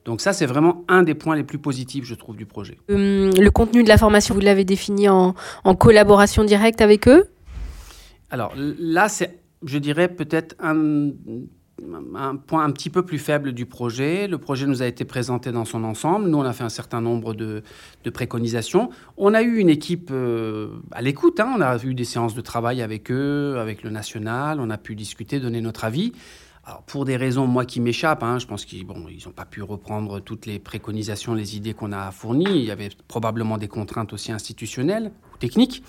Donc 0.05 0.21
ça, 0.21 0.33
c'est 0.33 0.45
vraiment 0.45 0.83
un 0.87 1.03
des 1.03 1.13
points 1.13 1.35
les 1.35 1.43
plus 1.43 1.59
positifs, 1.59 2.05
je 2.05 2.15
trouve, 2.15 2.35
du 2.35 2.45
projet. 2.45 2.77
Hum, 2.89 3.31
le 3.37 3.49
contenu 3.49 3.83
de 3.83 3.89
la 3.89 3.97
formation, 3.97 4.35
vous 4.35 4.41
l'avez 4.41 4.65
défini 4.65 5.07
en, 5.09 5.33
collaboration 5.77 6.43
directe 6.43 6.81
avec 6.81 7.07
eux? 7.07 7.27
Alors 8.29 8.53
là, 8.55 9.09
c'est, 9.09 9.39
je 9.65 9.77
dirais, 9.77 10.07
peut-être 10.07 10.55
un, 10.59 11.11
un 12.15 12.35
point 12.35 12.63
un 12.63 12.71
petit 12.71 12.89
peu 12.89 13.03
plus 13.03 13.17
faible 13.17 13.53
du 13.53 13.65
projet. 13.65 14.27
Le 14.27 14.37
projet 14.37 14.65
nous 14.65 14.81
a 14.81 14.85
été 14.85 15.05
présenté 15.05 15.51
dans 15.51 15.65
son 15.65 15.83
ensemble. 15.83 16.29
Nous, 16.29 16.37
on 16.37 16.43
a 16.43 16.53
fait 16.53 16.63
un 16.63 16.69
certain 16.69 17.01
nombre 17.01 17.33
de, 17.33 17.63
préconisations. 18.13 18.89
On 19.17 19.33
a 19.33 19.41
eu 19.41 19.57
une 19.57 19.69
équipe 19.69 20.09
euh, 20.11 20.69
à 20.91 21.01
l'écoute. 21.01 21.39
Hein. 21.39 21.53
On 21.57 21.61
a 21.61 21.77
eu 21.83 21.93
des 21.93 22.03
séances 22.03 22.35
de 22.35 22.41
travail 22.41 22.81
avec 22.81 23.11
eux, 23.11 23.57
avec 23.59 23.83
le 23.83 23.89
national. 23.89 24.59
On 24.59 24.69
a 24.69 24.77
pu 24.77 24.95
discuter, 24.95 25.39
donner 25.39 25.61
notre 25.61 25.85
avis. 25.85 26.13
Pour 26.87 27.03
des 27.03 27.17
raisons, 27.17 27.45
moi, 27.45 27.65
qui 27.65 27.81
m'échappent, 27.81 28.23
hein, 28.23 28.39
je 28.39 28.47
pense 28.47 28.63
qu'ils 28.63 28.87
n'ont 28.87 29.31
pas 29.35 29.43
pu 29.43 29.61
reprendre 29.61 30.21
toutes 30.21 30.45
les 30.45 30.59
préconisations, 30.59 31.33
les 31.33 31.57
idées 31.57 31.73
qu'on 31.73 31.91
a 31.91 32.09
fournies. 32.11 32.45
Il 32.49 32.63
y 32.63 32.71
avait 32.71 32.89
probablement 33.09 33.57
des 33.57 33.67
contraintes 33.67 34.13
aussi 34.13 34.31
institutionnelles 34.31 35.11
ou 35.33 35.37
techniques. 35.37 35.83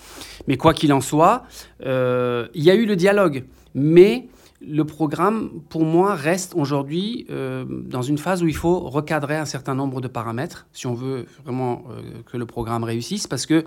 Mais 0.47 0.57
quoi 0.57 0.73
qu'il 0.73 0.91
en 0.91 0.99
soit, 0.99 1.43
euh, 1.85 2.49
il 2.53 2.63
y 2.63 2.69
a 2.69 2.75
eu 2.75 2.85
le 2.85 2.97
dialogue. 2.97 3.45
Mais 3.73 4.27
le 4.61 4.83
programme, 4.83 5.61
pour 5.69 5.85
moi, 5.85 6.13
reste 6.13 6.53
aujourd'hui 6.55 7.25
euh, 7.29 7.63
dans 7.69 8.01
une 8.01 8.17
phase 8.17 8.43
où 8.43 8.47
il 8.47 8.55
faut 8.55 8.79
recadrer 8.79 9.37
un 9.37 9.45
certain 9.45 9.75
nombre 9.75 10.01
de 10.01 10.09
paramètres 10.09 10.67
si 10.73 10.87
on 10.87 10.93
veut 10.93 11.25
vraiment 11.45 11.85
euh, 11.89 12.21
que 12.25 12.35
le 12.35 12.45
programme 12.45 12.83
réussisse, 12.83 13.27
parce 13.27 13.45
que 13.45 13.63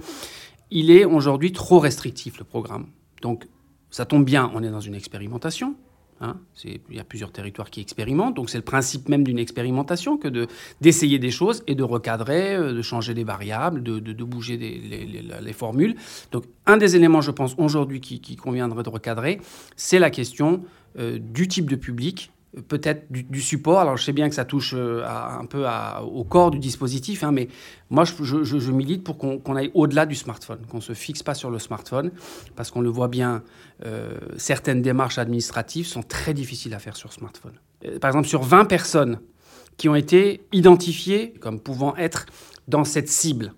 il 0.70 0.90
est 0.90 1.06
aujourd'hui 1.06 1.52
trop 1.52 1.78
restrictif, 1.78 2.38
le 2.38 2.44
programme. 2.44 2.88
Donc, 3.22 3.48
ça 3.90 4.04
tombe 4.04 4.26
bien, 4.26 4.50
on 4.54 4.62
est 4.62 4.70
dans 4.70 4.80
une 4.80 4.94
expérimentation. 4.94 5.74
Hein, 6.20 6.36
il 6.64 6.80
y 6.90 6.98
a 6.98 7.04
plusieurs 7.04 7.30
territoires 7.30 7.70
qui 7.70 7.80
expérimentent, 7.80 8.34
donc 8.34 8.50
c'est 8.50 8.58
le 8.58 8.64
principe 8.64 9.08
même 9.08 9.22
d'une 9.22 9.38
expérimentation 9.38 10.18
que 10.18 10.26
de, 10.26 10.48
d'essayer 10.80 11.20
des 11.20 11.30
choses 11.30 11.62
et 11.68 11.76
de 11.76 11.84
recadrer, 11.84 12.56
euh, 12.56 12.72
de 12.72 12.82
changer 12.82 13.14
les 13.14 13.22
variables, 13.22 13.84
de, 13.84 14.00
de, 14.00 14.24
bouger 14.24 14.56
les, 14.56 15.52
formules. 15.52 15.94
Donc 16.32 16.44
un 16.66 16.76
des 16.76 16.96
éléments, 16.96 17.20
je 17.20 17.30
pense, 17.30 17.54
aujourd'hui 17.56 18.00
qui, 18.00 18.20
qui 18.20 18.34
conviendrait 18.34 18.82
de 18.82 18.88
recadrer, 18.88 19.40
c'est 19.76 20.00
la 20.00 20.10
question 20.10 20.64
euh, 20.98 21.18
du 21.20 21.46
type 21.46 21.70
de 21.70 21.76
public 21.76 22.32
peut-être 22.68 23.10
du, 23.10 23.40
support. 23.40 23.78
Alors, 23.78 23.96
je 23.96 24.04
sais 24.04 24.12
bien 24.12 24.28
que 24.28 24.34
ça 24.34 24.44
touche 24.44 24.74
euh, 24.74 25.04
un 25.06 25.44
peu 25.44 25.66
au 26.02 26.24
corps 26.24 26.50
du 26.50 26.58
dispositif, 26.58 27.22
hein, 27.22 27.32
mais 27.32 27.48
moi, 27.90 28.04
je, 28.04 28.70
milite 28.70 29.04
pour 29.04 29.18
qu'on 29.18 29.56
aille 29.56 29.70
au-delà 29.74 30.06
du 30.06 30.14
smartphone, 30.14 30.60
qu'on 30.68 30.78
ne 30.78 30.82
se 30.82 30.94
fixe 30.94 31.22
pas 31.22 31.34
sur 31.34 31.50
le 31.50 31.58
smartphone, 31.58 32.10
parce 32.56 32.70
qu'on 32.70 32.80
le 32.80 32.88
voit 32.88 33.08
bien, 33.08 33.42
euh, 33.84 34.16
certaines 34.36 34.82
démarches 34.82 35.18
administratives 35.18 35.86
sont 35.86 36.02
très 36.02 36.34
difficiles 36.34 36.74
à 36.74 36.78
faire 36.78 36.96
sur 36.96 37.12
smartphone. 37.12 37.54
Euh, 37.84 37.98
par 37.98 38.08
exemple, 38.10 38.28
sur 38.28 38.42
20 38.42 38.64
personnes 38.64 39.20
qui 39.76 39.88
ont 39.88 39.94
été 39.94 40.42
identifiées 40.52 41.34
comme 41.40 41.60
pouvant 41.60 41.96
être 41.96 42.26
dans 42.66 42.84
cette 42.84 43.08
cible, 43.08 43.52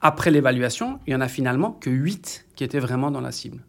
après 0.00 0.30
l'évaluation, 0.30 1.00
il 1.06 1.12
y 1.12 1.16
en 1.16 1.20
a 1.22 1.28
finalement 1.28 1.72
que 1.72 1.88
8 1.88 2.48
qui 2.54 2.64
étaient 2.64 2.78
vraiment 2.78 3.10
dans 3.10 3.22
la 3.22 3.32
cible, 3.32 3.64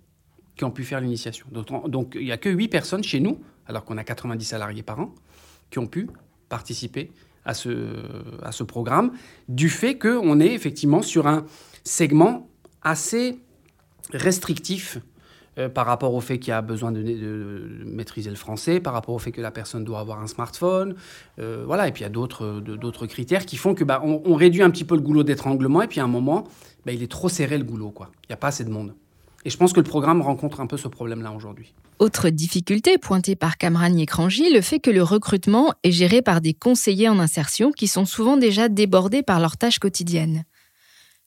qui 0.57 0.65
ont 0.65 0.71
pu 0.71 0.83
faire 0.83 0.99
l'initiation. 0.99 1.47
Donc, 1.49 1.89
donc, 1.89 2.15
il 2.19 2.25
n'y 2.25 2.31
a 2.33 2.37
que 2.37 2.49
8 2.49 2.67
personnes 2.67 3.03
chez 3.03 3.21
nous 3.21 3.39
alors 3.67 3.85
qu'on 3.85 3.97
a 3.97 4.03
90 4.03 4.43
salariés 4.45 4.83
par 4.83 4.99
an, 4.99 5.13
qui 5.69 5.79
ont 5.79 5.87
pu 5.87 6.09
participer 6.49 7.11
à 7.45 7.53
ce, 7.53 7.69
à 8.43 8.51
ce 8.51 8.63
programme, 8.63 9.11
du 9.49 9.69
fait 9.69 9.97
qu'on 9.97 10.39
est 10.39 10.53
effectivement 10.53 11.01
sur 11.01 11.27
un 11.27 11.45
segment 11.83 12.49
assez 12.81 13.39
restrictif 14.11 14.99
euh, 15.57 15.69
par 15.69 15.85
rapport 15.85 16.13
au 16.13 16.19
fait 16.19 16.37
qu'il 16.37 16.49
y 16.49 16.53
a 16.53 16.61
besoin 16.61 16.91
de, 16.91 17.01
maîtriser 17.85 18.29
le 18.29 18.35
français, 18.35 18.81
par 18.81 18.91
rapport 18.91 19.15
au 19.15 19.19
fait 19.19 19.31
que 19.31 19.39
la 19.39 19.51
personne 19.51 19.85
doit 19.85 19.99
avoir 19.99 20.21
un 20.21 20.27
smartphone, 20.27 20.95
euh, 21.39 21.63
voilà, 21.65 21.87
et 21.87 21.93
puis 21.93 22.01
il 22.01 22.03
y 22.03 22.07
a 22.07 22.09
d'autres, 22.09 22.59
d'autres 22.59 23.07
critères 23.07 23.45
qui 23.45 23.55
font 23.55 23.73
que 23.73 23.85
bah, 23.85 24.01
on, 24.03 24.35
réduit 24.35 24.63
un 24.63 24.69
petit 24.69 24.83
peu 24.83 24.95
le 24.95 25.01
goulot 25.01 25.23
d'étranglement, 25.23 25.81
et 25.81 25.87
puis 25.87 26.01
à 26.01 26.03
un 26.03 26.09
moment, 26.09 26.43
bah, 26.85 26.91
il 26.91 27.01
est 27.01 27.11
trop 27.11 27.29
serré 27.29 27.57
le 27.57 27.63
goulot, 27.63 27.91
quoi. 27.91 28.11
Il 28.23 28.31
n'y 28.31 28.33
a 28.33 28.37
pas 28.37 28.47
assez 28.47 28.65
de 28.65 28.69
monde. 28.69 28.95
Et 29.45 29.51
je 29.51 29.57
pense 29.57 29.73
que 29.73 29.79
le 29.79 29.85
programme 29.85 30.23
rencontre 30.23 30.59
un 30.59 30.65
peu 30.65 30.75
ce 30.75 30.87
problème-là 30.87 31.31
aujourd'hui. 31.31 31.75
Autre 31.99 32.29
difficulté 32.29 32.97
pointée 32.97 33.35
par 33.35 33.57
Cameron 33.57 33.95
Yekranji, 33.95 34.51
le 34.51 34.61
fait 34.61 34.79
que 34.79 34.89
le 34.89 35.03
recrutement 35.03 35.71
est 35.83 35.91
géré 35.91 36.23
par 36.23 36.41
des 36.41 36.55
conseillers 36.55 37.09
en 37.09 37.19
insertion 37.19 37.71
qui 37.71 37.85
sont 37.85 38.05
souvent 38.05 38.37
déjà 38.37 38.69
débordés 38.69 39.21
par 39.21 39.39
leurs 39.39 39.57
tâches 39.57 39.77
quotidiennes. 39.77 40.45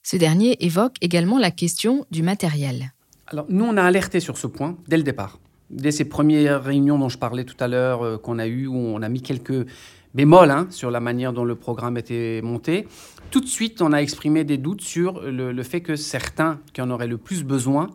Ce 0.03 0.17
dernier 0.17 0.57
évoque 0.65 0.97
également 1.01 1.39
la 1.39 1.53
question 1.53 2.07
du 2.11 2.25
matériel. 2.25 2.93
Alors 3.29 3.47
nous, 3.49 3.65
on 3.65 3.77
a 3.77 3.85
alerté 3.85 4.19
sur 4.19 4.37
ce 4.37 4.49
point 4.49 4.77
dès 4.89 4.97
le 4.97 5.05
départ. 5.05 5.39
Dès 5.71 5.93
ces 5.93 6.05
premières 6.05 6.65
réunions 6.65 6.99
dont 6.99 7.09
je 7.09 7.19
parlais 7.19 7.45
tout 7.45 7.57
à 7.61 7.69
l'heure, 7.69 8.03
euh, 8.03 8.17
qu'on 8.17 8.39
a 8.39 8.47
eues, 8.49 8.67
où 8.67 8.75
on 8.75 9.01
a 9.03 9.09
mis 9.09 9.23
quelques 9.23 9.67
bémols 10.15 10.51
hein, 10.51 10.67
sur 10.71 10.91
la 10.91 10.99
manière 10.99 11.33
dont 11.33 11.45
le 11.45 11.55
programme 11.55 11.97
était 11.97 12.41
monté, 12.43 12.89
tout 13.31 13.41
de 13.41 13.47
suite, 13.47 13.81
on 13.81 13.93
a 13.93 13.99
exprimé 13.99 14.43
des 14.43 14.57
doutes 14.57 14.81
sur 14.81 15.21
le 15.21 15.63
fait 15.63 15.83
que 15.83 15.95
certains 15.95 16.59
qui 16.73 16.81
en 16.81 16.91
auraient 16.91 17.07
le 17.07 17.19
plus 17.19 17.45
besoin 17.45 17.91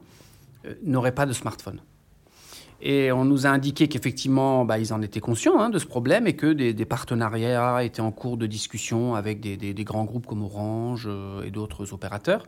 n'auraient 0.84 1.13
pas 1.13 1.25
de 1.25 1.34
smartphone. 1.34 1.82
Et 2.86 3.13
on 3.13 3.24
nous 3.24 3.48
a 3.48 3.50
indiqué 3.50 3.88
qu'effectivement, 3.88 4.65
bah, 4.65 4.77
ils 4.77 4.93
en 4.93 5.01
étaient 5.01 5.22
conscients 5.22 5.58
hein, 5.58 5.70
de 5.70 5.79
ce 5.79 5.86
problème 5.86 6.27
et 6.27 6.36
que 6.36 6.51
des, 6.51 6.86
partenariats 6.86 7.82
étaient 7.82 8.01
en 8.01 8.12
cours 8.12 8.36
de 8.36 8.46
discussion 8.46 9.15
avec 9.15 9.39
des, 9.39 9.84
grands 9.86 10.03
groupes 10.03 10.27
comme 10.27 10.41
Orange 10.41 11.05
euh, 11.08 11.43
et 11.43 11.50
d'autres 11.50 11.93
opérateurs. 11.93 12.46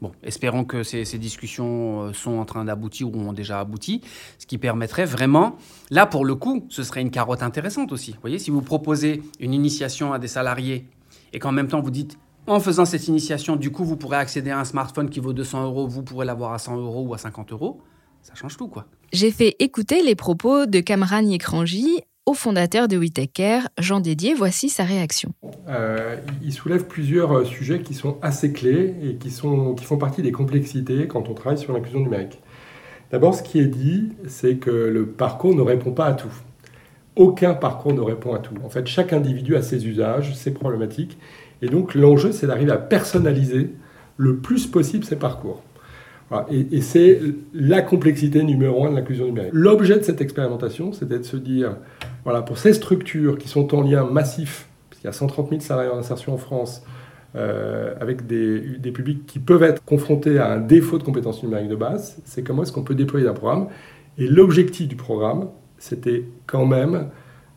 Bon, 0.00 0.12
espérons 0.22 0.64
que 0.64 0.82
ces, 0.82 1.04
discussions 1.18 2.04
euh, 2.04 2.12
sont 2.14 2.38
en 2.38 2.46
train 2.46 2.64
d'aboutir 2.64 3.14
ou 3.14 3.20
ont 3.20 3.34
déjà 3.34 3.60
abouti, 3.60 4.00
ce 4.38 4.46
qui 4.46 4.56
permettrait 4.56 5.04
vraiment, 5.04 5.56
là 5.90 6.06
pour 6.06 6.24
le 6.24 6.34
coup, 6.34 6.66
ce 6.70 6.82
serait 6.82 7.02
une 7.02 7.10
carotte 7.10 7.42
intéressante 7.42 7.92
aussi. 7.92 8.12
Vous 8.12 8.20
voyez, 8.22 8.38
si 8.38 8.50
vous 8.50 8.62
proposez 8.62 9.22
une 9.40 9.52
initiation 9.52 10.14
à 10.14 10.18
des 10.18 10.28
salariés 10.28 10.86
et 11.34 11.38
qu'en 11.38 11.52
même 11.52 11.68
temps 11.68 11.82
vous 11.82 11.90
dites 11.90 12.18
en 12.46 12.60
faisant 12.60 12.84
cette 12.84 13.08
initiation, 13.08 13.56
du 13.56 13.70
coup, 13.70 13.84
vous 13.84 13.96
pourrez 13.96 14.16
accéder 14.16 14.50
à 14.50 14.58
un 14.58 14.64
smartphone 14.64 15.10
qui 15.10 15.20
vaut 15.20 15.32
200 15.32 15.64
euros, 15.64 15.86
vous 15.86 16.02
pourrez 16.02 16.26
l'avoir 16.26 16.52
à 16.52 16.58
100 16.58 16.76
euros 16.76 17.06
ou 17.06 17.14
à 17.14 17.18
50 17.18 17.52
euros. 17.52 17.80
Ça 18.22 18.34
change 18.34 18.56
tout, 18.56 18.68
quoi. 18.68 18.86
J'ai 19.12 19.30
fait 19.30 19.54
écouter 19.60 20.02
les 20.02 20.14
propos 20.14 20.66
de 20.66 20.80
Kamran 20.80 21.20
Yekranji 21.20 22.00
au 22.26 22.34
fondateur 22.34 22.88
de 22.88 22.96
WeTakeCare, 22.96 23.68
Jean 23.78 24.00
Dédier. 24.00 24.34
Voici 24.34 24.68
sa 24.68 24.84
réaction. 24.84 25.32
Euh, 25.68 26.16
il 26.42 26.52
soulève 26.52 26.86
plusieurs 26.86 27.32
euh, 27.32 27.44
sujets 27.44 27.80
qui 27.82 27.94
sont 27.94 28.18
assez 28.22 28.52
clés 28.52 28.94
et 29.02 29.14
qui, 29.14 29.30
sont, 29.30 29.74
qui 29.74 29.84
font 29.84 29.96
partie 29.96 30.22
des 30.22 30.32
complexités 30.32 31.06
quand 31.06 31.28
on 31.28 31.34
travaille 31.34 31.58
sur 31.58 31.72
l'inclusion 31.72 32.00
numérique. 32.00 32.40
D'abord, 33.12 33.34
ce 33.34 33.44
qui 33.44 33.60
est 33.60 33.66
dit, 33.66 34.12
c'est 34.26 34.56
que 34.56 34.70
le 34.70 35.06
parcours 35.06 35.54
ne 35.54 35.62
répond 35.62 35.92
pas 35.92 36.06
à 36.06 36.14
tout. 36.14 36.32
Aucun 37.14 37.54
parcours 37.54 37.94
ne 37.94 38.00
répond 38.00 38.34
à 38.34 38.40
tout. 38.40 38.54
En 38.64 38.68
fait, 38.68 38.86
chaque 38.88 39.12
individu 39.12 39.54
a 39.54 39.62
ses 39.62 39.86
usages, 39.86 40.34
ses 40.34 40.52
problématiques, 40.52 41.16
et 41.62 41.68
donc 41.68 41.94
l'enjeu, 41.94 42.32
c'est 42.32 42.46
d'arriver 42.46 42.72
à 42.72 42.78
personnaliser 42.78 43.70
le 44.16 44.36
plus 44.36 44.66
possible 44.66 45.04
ces 45.04 45.16
parcours. 45.16 45.62
Et, 46.50 46.80
c'est 46.80 47.20
la 47.54 47.82
complexité 47.82 48.42
numéro 48.42 48.84
un 48.84 48.90
de 48.90 48.96
l'inclusion 48.96 49.26
numérique. 49.26 49.52
L'objet 49.54 49.96
de 49.96 50.02
cette 50.02 50.20
expérimentation, 50.20 50.92
c'était 50.92 51.18
de 51.20 51.24
se 51.24 51.36
dire, 51.36 51.76
voilà, 52.24 52.42
pour 52.42 52.58
ces 52.58 52.72
structures 52.72 53.38
qui 53.38 53.48
sont 53.48 53.72
en 53.76 53.82
lien 53.82 54.04
massif, 54.04 54.66
puisqu'il 54.90 55.06
y 55.06 55.10
a 55.10 55.12
130 55.12 55.50
000 55.50 55.60
salariés 55.60 55.90
en 55.90 55.98
insertion 55.98 56.34
en 56.34 56.36
France, 56.36 56.82
euh, 57.36 57.94
avec 58.00 58.26
des, 58.26 58.58
des, 58.60 58.90
publics 58.90 59.24
qui 59.26 59.38
peuvent 59.38 59.62
être 59.62 59.84
confrontés 59.84 60.38
à 60.38 60.50
un 60.50 60.58
défaut 60.58 60.98
de 60.98 61.04
compétences 61.04 61.42
numériques 61.44 61.68
de 61.68 61.76
base, 61.76 62.16
c'est 62.24 62.42
comment 62.42 62.62
est-ce 62.62 62.72
qu'on 62.72 62.82
peut 62.82 62.94
déployer 62.94 63.28
un 63.28 63.34
programme. 63.34 63.68
Et 64.18 64.26
l'objectif 64.26 64.88
du 64.88 64.96
programme, 64.96 65.48
c'était 65.78 66.24
quand 66.46 66.66
même 66.66 67.10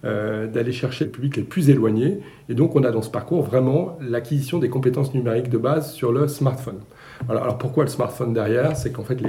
euh, 0.05 0.47
d'aller 0.47 0.71
chercher 0.71 1.03
le 1.03 1.11
public 1.11 1.35
les 1.35 1.43
plus 1.43 1.69
éloignés. 1.69 2.19
Et 2.47 2.53
donc, 2.53 2.75
on 2.75 2.83
a 2.83 2.91
dans 2.91 3.01
ce 3.01 3.09
parcours 3.09 3.43
vraiment 3.43 3.97
l'acquisition 4.01 4.57
des 4.57 4.69
compétences 4.69 5.13
numériques 5.13 5.49
de 5.49 5.57
base 5.57 5.91
sur 5.91 6.13
le 6.13 6.29
smartphone. 6.29 6.79
Alors, 7.27 7.57
pourquoi 7.57 7.83
le 7.83 7.89
smartphone 7.89 8.33
derrière? 8.33 8.77
C'est 8.77 8.93
qu'en 8.93 9.03
fait, 9.03 9.19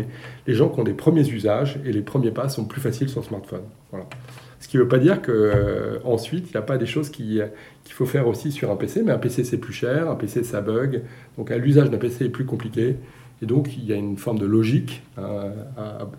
les, 0.46 0.54
gens 0.54 0.68
qui 0.68 0.78
ont 0.78 0.84
des 0.84 0.92
premiers 0.92 1.28
usages 1.28 1.80
et 1.84 1.90
les 1.90 2.02
premiers 2.02 2.30
pas 2.30 2.48
sont 2.48 2.66
plus 2.66 2.80
faciles 2.80 3.08
sur 3.08 3.20
le 3.20 3.26
smartphone. 3.26 3.62
Voilà. 3.90 4.06
Ce 4.60 4.68
qui 4.68 4.76
ne 4.76 4.82
veut 4.82 4.88
pas 4.88 4.98
dire 4.98 5.22
qu'ensuite, 5.22 5.30
euh, 5.30 5.98
ensuite 6.04 6.46
il 6.50 6.52
n'y 6.52 6.58
a 6.58 6.62
pas 6.62 6.78
des 6.78 6.86
choses 6.86 7.10
qu'il 7.10 7.50
faut 7.88 8.06
faire 8.06 8.28
aussi 8.28 8.52
sur 8.52 8.70
un 8.70 8.76
PC, 8.76 9.02
mais 9.02 9.10
un 9.10 9.18
PC, 9.18 9.42
c'est 9.42 9.58
plus 9.58 9.72
cher, 9.72 10.08
un 10.08 10.14
PC, 10.14 10.44
ça 10.44 10.60
bug. 10.60 11.02
Donc, 11.36 11.50
l'usage 11.50 11.90
d'un 11.90 11.98
PC 11.98 12.26
est 12.26 12.28
plus 12.28 12.46
compliqué. 12.46 12.96
Et 13.42 13.46
donc, 13.46 13.76
il 13.76 13.84
y 13.86 13.92
a 13.92 13.96
une 13.96 14.16
forme 14.16 14.38
de 14.38 14.46
logique, 14.46 15.02
euh, 15.18 15.50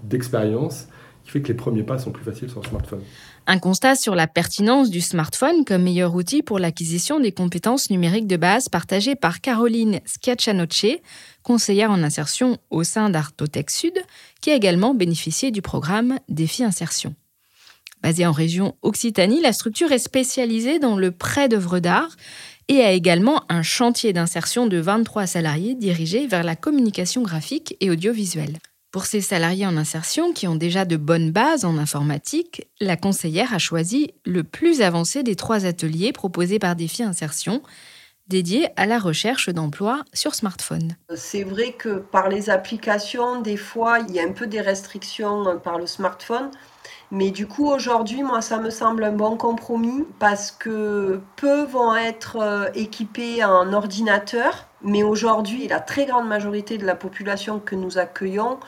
d'expérience, 0.03 0.89
qui 1.23 1.31
fait 1.31 1.41
que 1.41 1.49
les 1.49 1.53
premiers 1.53 1.83
pas 1.83 1.99
sont 1.99 2.11
plus 2.11 2.23
faciles 2.25 2.49
sur 2.49 2.61
le 2.61 2.67
smartphone. 2.67 3.01
Un 3.47 3.57
constat 3.57 3.95
sur 3.95 4.13
la 4.13 4.27
pertinence 4.27 4.91
du 4.91 5.01
smartphone 5.01 5.65
comme 5.65 5.83
meilleur 5.83 6.13
outil 6.13 6.43
pour 6.43 6.59
l'acquisition 6.59 7.19
des 7.19 7.31
compétences 7.31 7.89
numériques 7.89 8.27
de 8.27 8.37
base 8.37 8.69
partagé 8.69 9.15
par 9.15 9.41
Caroline 9.41 9.99
Schiaccianoce, 10.05 10.99
conseillère 11.41 11.89
en 11.89 12.03
insertion 12.03 12.59
au 12.69 12.83
sein 12.83 13.09
d'Artotech 13.09 13.71
Sud, 13.71 13.97
qui 14.41 14.51
a 14.51 14.55
également 14.55 14.93
bénéficié 14.93 15.49
du 15.49 15.63
programme 15.63 16.19
Défi 16.29 16.63
Insertion. 16.63 17.15
Basée 18.03 18.27
en 18.27 18.31
région 18.31 18.75
Occitanie, 18.83 19.41
la 19.41 19.53
structure 19.53 19.91
est 19.91 19.99
spécialisée 19.99 20.79
dans 20.79 20.95
le 20.95 21.11
prêt 21.11 21.49
d'œuvres 21.49 21.79
d'art 21.79 22.15
et 22.67 22.81
a 22.81 22.91
également 22.91 23.43
un 23.49 23.63
chantier 23.63 24.13
d'insertion 24.13 24.67
de 24.67 24.77
23 24.77 25.25
salariés 25.25 25.75
dirigé 25.75 26.27
vers 26.27 26.43
la 26.43 26.55
communication 26.55 27.21
graphique 27.23 27.75
et 27.79 27.89
audiovisuelle. 27.89 28.59
Pour 28.91 29.05
ces 29.05 29.21
salariés 29.21 29.65
en 29.65 29.77
insertion 29.77 30.33
qui 30.33 30.49
ont 30.49 30.55
déjà 30.55 30.83
de 30.83 30.97
bonnes 30.97 31.31
bases 31.31 31.63
en 31.63 31.77
informatique, 31.77 32.67
la 32.81 32.97
conseillère 32.97 33.53
a 33.53 33.57
choisi 33.57 34.13
le 34.25 34.43
plus 34.43 34.81
avancé 34.81 35.23
des 35.23 35.37
trois 35.37 35.65
ateliers 35.65 36.11
proposés 36.11 36.59
par 36.59 36.75
Défi 36.75 37.01
Insertion, 37.01 37.61
dédié 38.27 38.67
à 38.75 38.85
la 38.85 38.99
recherche 38.99 39.47
d'emploi 39.47 40.03
sur 40.11 40.35
smartphone. 40.35 40.97
C'est 41.15 41.43
vrai 41.43 41.71
que 41.71 41.99
par 41.99 42.27
les 42.27 42.49
applications, 42.49 43.41
des 43.41 43.55
fois, 43.55 43.99
il 43.99 44.13
y 44.13 44.19
a 44.19 44.23
un 44.23 44.33
peu 44.33 44.45
des 44.45 44.61
restrictions 44.61 45.57
par 45.63 45.77
le 45.77 45.87
smartphone. 45.87 46.51
Mais 47.11 47.31
du 47.31 47.45
coup, 47.45 47.67
aujourd'hui, 47.67 48.23
moi, 48.23 48.41
ça 48.41 48.57
me 48.57 48.69
semble 48.69 49.03
un 49.03 49.11
bon 49.11 49.35
compromis 49.35 50.05
parce 50.17 50.49
que 50.49 51.19
peu 51.35 51.63
vont 51.65 51.93
être 51.93 52.37
euh, 52.37 52.69
équipés 52.73 53.43
en 53.43 53.73
ordinateur. 53.73 54.67
Mais 54.81 55.03
aujourd'hui, 55.03 55.67
la 55.67 55.81
très 55.81 56.05
grande 56.05 56.27
majorité 56.27 56.77
de 56.77 56.85
la 56.85 56.95
population 56.95 57.59
que 57.59 57.75
nous 57.75 57.97
accueillons 57.97 58.59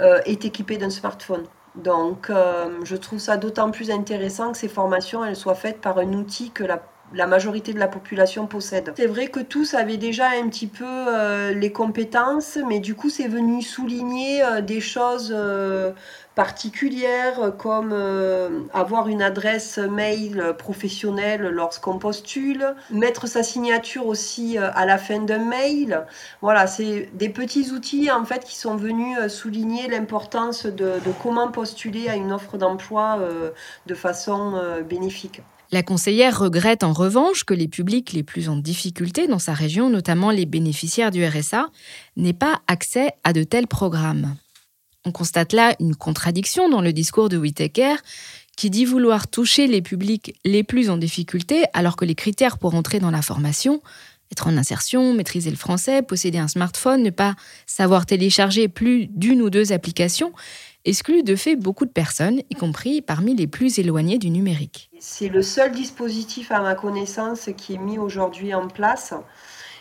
euh, 0.00 0.20
est 0.26 0.44
équipée 0.44 0.78
d'un 0.78 0.90
smartphone. 0.90 1.42
Donc, 1.74 2.30
euh, 2.30 2.78
je 2.84 2.94
trouve 2.96 3.18
ça 3.18 3.36
d'autant 3.36 3.72
plus 3.72 3.90
intéressant 3.90 4.52
que 4.52 4.58
ces 4.58 4.68
formations 4.68 5.24
elles 5.24 5.36
soient 5.36 5.56
faites 5.56 5.80
par 5.80 5.98
un 5.98 6.12
outil 6.12 6.52
que 6.52 6.62
la 6.64 6.80
la 7.14 7.26
majorité 7.26 7.72
de 7.72 7.78
la 7.78 7.88
population 7.88 8.46
possède. 8.46 8.92
C'est 8.96 9.06
vrai 9.06 9.28
que 9.28 9.40
tous 9.40 9.74
avaient 9.74 9.96
déjà 9.96 10.28
un 10.30 10.48
petit 10.48 10.66
peu 10.66 10.84
euh, 10.86 11.52
les 11.54 11.72
compétences, 11.72 12.58
mais 12.68 12.80
du 12.80 12.94
coup 12.94 13.08
c'est 13.08 13.28
venu 13.28 13.62
souligner 13.62 14.44
euh, 14.44 14.60
des 14.60 14.80
choses 14.80 15.32
euh, 15.34 15.92
particulières 16.34 17.52
comme 17.58 17.92
avoir 18.72 19.08
une 19.08 19.22
adresse 19.22 19.78
mail 19.78 20.54
professionnelle 20.56 21.42
lorsqu'on 21.48 21.98
postule, 21.98 22.76
mettre 22.90 23.26
sa 23.26 23.42
signature 23.42 24.06
aussi 24.06 24.56
à 24.56 24.86
la 24.86 24.98
fin 24.98 25.18
d'un 25.18 25.44
mail. 25.44 26.06
Voilà, 26.40 26.68
c'est 26.68 27.08
des 27.14 27.28
petits 27.28 27.72
outils 27.72 28.08
en 28.12 28.24
fait 28.24 28.44
qui 28.44 28.56
sont 28.56 28.76
venus 28.76 29.18
souligner 29.26 29.88
l'importance 29.88 30.64
de, 30.64 31.00
de, 31.04 31.12
comment 31.20 31.50
postuler 31.50 32.08
à 32.08 32.14
une 32.14 32.32
offre 32.32 32.56
d'emploi 32.56 33.18
de 33.86 33.94
façon 33.96 34.62
bénéfique. 34.88 35.42
La 35.70 35.82
conseillère 35.82 36.38
regrette 36.38 36.82
en 36.82 36.94
revanche 36.94 37.44
que 37.44 37.52
les 37.52 37.68
publics 37.68 38.12
les 38.12 38.22
plus 38.22 38.48
en 38.48 38.56
difficulté 38.56 39.26
dans 39.26 39.38
sa 39.38 39.52
région, 39.52 39.90
notamment 39.90 40.30
les 40.30 40.46
bénéficiaires 40.46 41.10
du 41.10 41.24
RSA, 41.24 41.68
n'aient 42.16 42.32
pas 42.32 42.62
accès 42.66 43.12
à 43.22 43.34
de 43.34 43.42
tels 43.42 43.66
programmes. 43.66 44.36
On 45.04 45.12
constate 45.12 45.52
là 45.52 45.74
une 45.78 45.94
contradiction 45.94 46.70
dans 46.70 46.80
le 46.80 46.94
discours 46.94 47.28
de 47.28 47.36
Whittaker, 47.36 47.96
qui 48.56 48.70
dit 48.70 48.86
vouloir 48.86 49.28
toucher 49.28 49.66
les 49.66 49.82
publics 49.82 50.34
les 50.44 50.64
plus 50.64 50.90
en 50.90 50.96
difficulté 50.96 51.64
alors 51.74 51.96
que 51.96 52.04
les 52.04 52.14
critères 52.14 52.58
pour 52.58 52.74
entrer 52.74 52.98
dans 52.98 53.10
la 53.10 53.22
formation, 53.22 53.82
être 54.32 54.46
en 54.46 54.56
insertion, 54.56 55.14
maîtriser 55.14 55.50
le 55.50 55.56
français, 55.56 56.02
posséder 56.02 56.38
un 56.38 56.48
smartphone, 56.48 57.02
ne 57.02 57.10
pas 57.10 57.34
savoir 57.66 58.06
télécharger 58.06 58.68
plus 58.68 59.06
d'une 59.06 59.42
ou 59.42 59.50
deux 59.50 59.72
applications, 59.72 60.32
exclut 60.84 61.22
de 61.22 61.36
fait 61.36 61.56
beaucoup 61.56 61.84
de 61.84 61.90
personnes, 61.90 62.40
y 62.50 62.54
compris 62.54 63.02
parmi 63.02 63.34
les 63.34 63.46
plus 63.46 63.78
éloignées 63.78 64.18
du 64.18 64.30
numérique. 64.30 64.90
C'est 65.00 65.28
le 65.28 65.42
seul 65.42 65.72
dispositif 65.72 66.50
à 66.50 66.60
ma 66.60 66.74
connaissance 66.74 67.50
qui 67.56 67.74
est 67.74 67.78
mis 67.78 67.98
aujourd'hui 67.98 68.54
en 68.54 68.68
place 68.68 69.14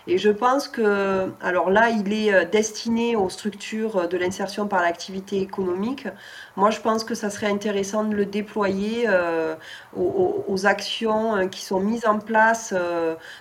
et 0.09 0.17
je 0.17 0.29
pense 0.29 0.69
que, 0.69 1.29
alors 1.41 1.69
là, 1.69 1.89
il 1.89 2.13
est 2.13 2.33
euh, 2.33 2.45
destiné 2.45 3.17
aux 3.17 3.29
structures 3.29 4.07
de 4.07 4.17
l'insertion 4.17 4.65
par 4.65 4.81
l'activité 4.81 5.41
économique. 5.41 6.07
Moi, 6.55 6.69
je 6.69 6.79
pense 6.79 7.03
que 7.03 7.13
ça 7.13 7.29
serait 7.29 7.51
intéressant 7.51 8.05
de 8.05 8.15
le 8.15 8.25
déployer 8.25 9.05
euh, 9.09 9.55
aux, 9.95 10.65
actions 10.65 11.35
euh, 11.35 11.47
qui 11.47 11.63
sont 11.63 11.81
mises 11.81 12.05
en 12.05 12.19
place. 12.19 12.73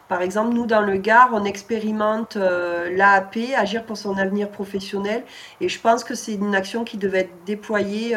par 0.08 0.22
exemple, 0.22 0.54
nous, 0.54 0.66
dans 0.66 0.80
le 0.80 0.96
Gard, 0.96 1.30
on 1.32 1.44
expérimente 1.44 2.36
l'AAP, 2.36 3.36
Agir 3.56 3.84
pour 3.84 3.96
son 3.96 4.18
avenir 4.18 4.50
professionnel. 4.50 5.24
Et 5.60 5.68
je 5.68 5.80
pense 5.80 6.02
que 6.04 6.14
c'est 6.14 6.34
une 6.34 6.54
action 6.54 6.84
qui 6.84 6.96
devait 6.98 7.20
être 7.20 7.44
déployée 7.46 8.16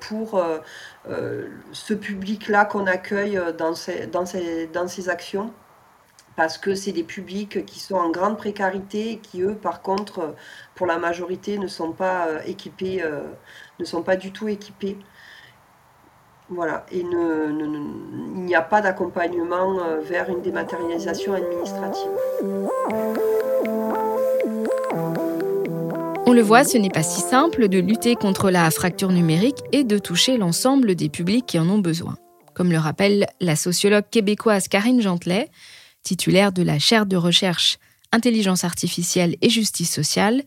pour 0.00 0.42
ce 1.72 1.94
public-là 1.94 2.64
qu'on 2.64 2.86
accueille 2.86 3.40
dans 3.58 3.74
dans 4.12 4.24
dans 4.72 4.88
ces 4.88 5.08
actions 5.08 5.52
parce 6.36 6.58
que 6.58 6.74
c'est 6.74 6.92
des 6.92 7.02
publics 7.02 7.64
qui 7.66 7.80
sont 7.80 7.96
en 7.96 8.10
grande 8.10 8.38
précarité 8.38 9.12
et 9.12 9.18
qui, 9.18 9.42
eux, 9.42 9.54
par 9.54 9.82
contre, 9.82 10.34
pour 10.74 10.86
la 10.86 10.98
majorité, 10.98 11.58
ne 11.58 11.66
sont 11.66 11.92
pas 11.92 12.26
euh, 12.28 12.40
équipés, 12.46 13.02
euh, 13.02 13.20
ne 13.78 13.84
sont 13.84 14.02
pas 14.02 14.16
du 14.16 14.32
tout 14.32 14.48
équipés. 14.48 14.96
Voilà, 16.48 16.84
et 16.90 17.00
il 17.00 18.44
n'y 18.44 18.54
a 18.56 18.62
pas 18.62 18.80
d'accompagnement 18.80 19.80
euh, 19.84 20.00
vers 20.00 20.28
une 20.28 20.42
dématérialisation 20.42 21.34
administrative. 21.34 22.10
On 26.26 26.32
le 26.32 26.42
voit, 26.42 26.64
ce 26.64 26.76
n'est 26.76 26.90
pas 26.90 27.02
si 27.02 27.20
simple 27.20 27.68
de 27.68 27.78
lutter 27.78 28.16
contre 28.16 28.50
la 28.50 28.70
fracture 28.70 29.10
numérique 29.10 29.58
et 29.72 29.84
de 29.84 29.98
toucher 29.98 30.38
l'ensemble 30.38 30.94
des 30.94 31.08
publics 31.08 31.46
qui 31.46 31.58
en 31.58 31.68
ont 31.68 31.78
besoin. 31.78 32.16
Comme 32.54 32.72
le 32.72 32.78
rappelle 32.78 33.26
la 33.40 33.56
sociologue 33.56 34.04
québécoise 34.10 34.68
Karine 34.68 35.00
Gentelet, 35.00 35.50
titulaire 36.02 36.52
de 36.52 36.62
la 36.62 36.78
chaire 36.78 37.06
de 37.06 37.16
recherche 37.16 37.78
Intelligence 38.12 38.64
artificielle 38.64 39.36
et 39.40 39.48
justice 39.48 39.92
sociale, 39.92 40.42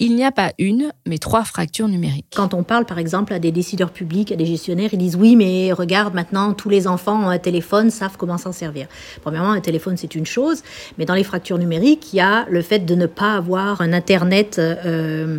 il 0.00 0.14
n'y 0.14 0.24
a 0.24 0.30
pas 0.30 0.52
une, 0.58 0.92
mais 1.06 1.18
trois 1.18 1.42
fractures 1.42 1.88
numériques. 1.88 2.26
Quand 2.36 2.54
on 2.54 2.62
parle 2.62 2.84
par 2.84 2.98
exemple 2.98 3.32
à 3.32 3.38
des 3.38 3.50
décideurs 3.50 3.90
publics, 3.90 4.30
à 4.30 4.36
des 4.36 4.46
gestionnaires, 4.46 4.90
ils 4.92 4.98
disent 4.98 5.16
oui, 5.16 5.34
mais 5.34 5.72
regarde 5.72 6.14
maintenant, 6.14 6.52
tous 6.52 6.68
les 6.68 6.86
enfants 6.86 7.24
ont 7.24 7.30
un 7.30 7.38
téléphone, 7.38 7.90
savent 7.90 8.16
comment 8.16 8.38
s'en 8.38 8.52
servir. 8.52 8.86
Premièrement, 9.22 9.52
un 9.52 9.60
téléphone, 9.60 9.96
c'est 9.96 10.14
une 10.14 10.26
chose, 10.26 10.62
mais 10.98 11.04
dans 11.04 11.14
les 11.14 11.24
fractures 11.24 11.58
numériques, 11.58 12.12
il 12.12 12.16
y 12.16 12.20
a 12.20 12.46
le 12.48 12.62
fait 12.62 12.80
de 12.80 12.94
ne 12.94 13.06
pas 13.06 13.34
avoir 13.34 13.80
un 13.80 13.92
Internet. 13.92 14.58
Euh, 14.58 15.38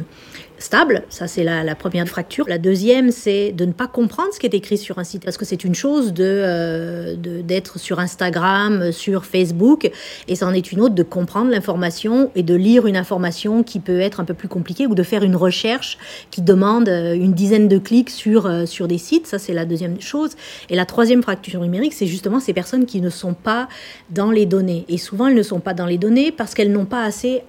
stable. 0.59 1.03
Ça, 1.09 1.27
c'est 1.27 1.43
la, 1.43 1.75
première 1.75 2.07
fracture. 2.07 2.45
La 2.47 2.57
deuxième, 2.57 3.11
c'est 3.11 3.51
de 3.51 3.65
ne 3.65 3.71
pas 3.71 3.87
comprendre 3.87 4.33
ce 4.33 4.39
qui 4.39 4.45
est 4.45 4.53
écrit 4.53 4.77
sur 4.77 4.99
un 4.99 5.03
site. 5.03 5.23
Parce 5.23 5.37
que 5.37 5.45
c'est 5.45 5.63
une 5.63 5.75
chose 5.75 6.13
euh, 6.19 7.15
d'être 7.17 7.79
sur 7.79 7.99
Instagram, 7.99 8.91
sur 8.91 9.25
Facebook, 9.25 9.89
et 10.27 10.35
c'en 10.35 10.53
est 10.53 10.71
une 10.71 10.81
autre 10.81 10.95
de 10.95 11.03
comprendre 11.03 11.49
l'information 11.49 12.31
et 12.35 12.43
de 12.43 12.55
lire 12.55 12.85
une 12.85 12.97
information 12.97 13.63
qui 13.63 13.79
peut 13.79 13.99
être 13.99 14.19
un 14.19 14.25
peu 14.25 14.33
plus 14.33 14.47
compliquée 14.47 14.85
ou 14.87 14.95
de 14.95 15.03
faire 15.03 15.23
une 15.23 15.35
recherche 15.35 15.97
qui 16.31 16.41
demande 16.41 16.89
euh, 16.89 17.13
une 17.13 17.33
dizaine 17.33 17.67
de 17.67 17.77
clics 17.77 18.09
sur, 18.09 18.45
euh, 18.45 18.65
sur 18.65 18.87
des 18.87 18.97
sites. 18.97 19.27
Ça, 19.27 19.39
c'est 19.39 19.53
la 19.53 19.65
deuxième 19.65 19.99
chose. 20.01 20.31
Et 20.69 20.75
la 20.75 20.85
troisième 20.85 21.23
fracture 21.23 21.61
numérique, 21.61 21.93
c'est 21.93 22.07
justement 22.07 22.39
ces 22.39 22.53
personnes 22.53 22.85
qui 22.85 23.01
ne 23.01 23.09
sont 23.09 23.33
pas 23.33 23.69
dans 24.09 24.31
les 24.31 24.45
données. 24.45 24.85
Et 24.89 24.97
souvent, 24.97 25.27
elles 25.27 25.35
ne 25.35 25.43
sont 25.43 25.59
pas 25.59 25.73
dans 25.73 25.85
les 25.85 25.97
données 25.97 26.31
parce 26.31 26.53
qu'elles 26.53 26.71
n'ont 26.71 26.85
pas 26.85 27.03
assez 27.03 27.43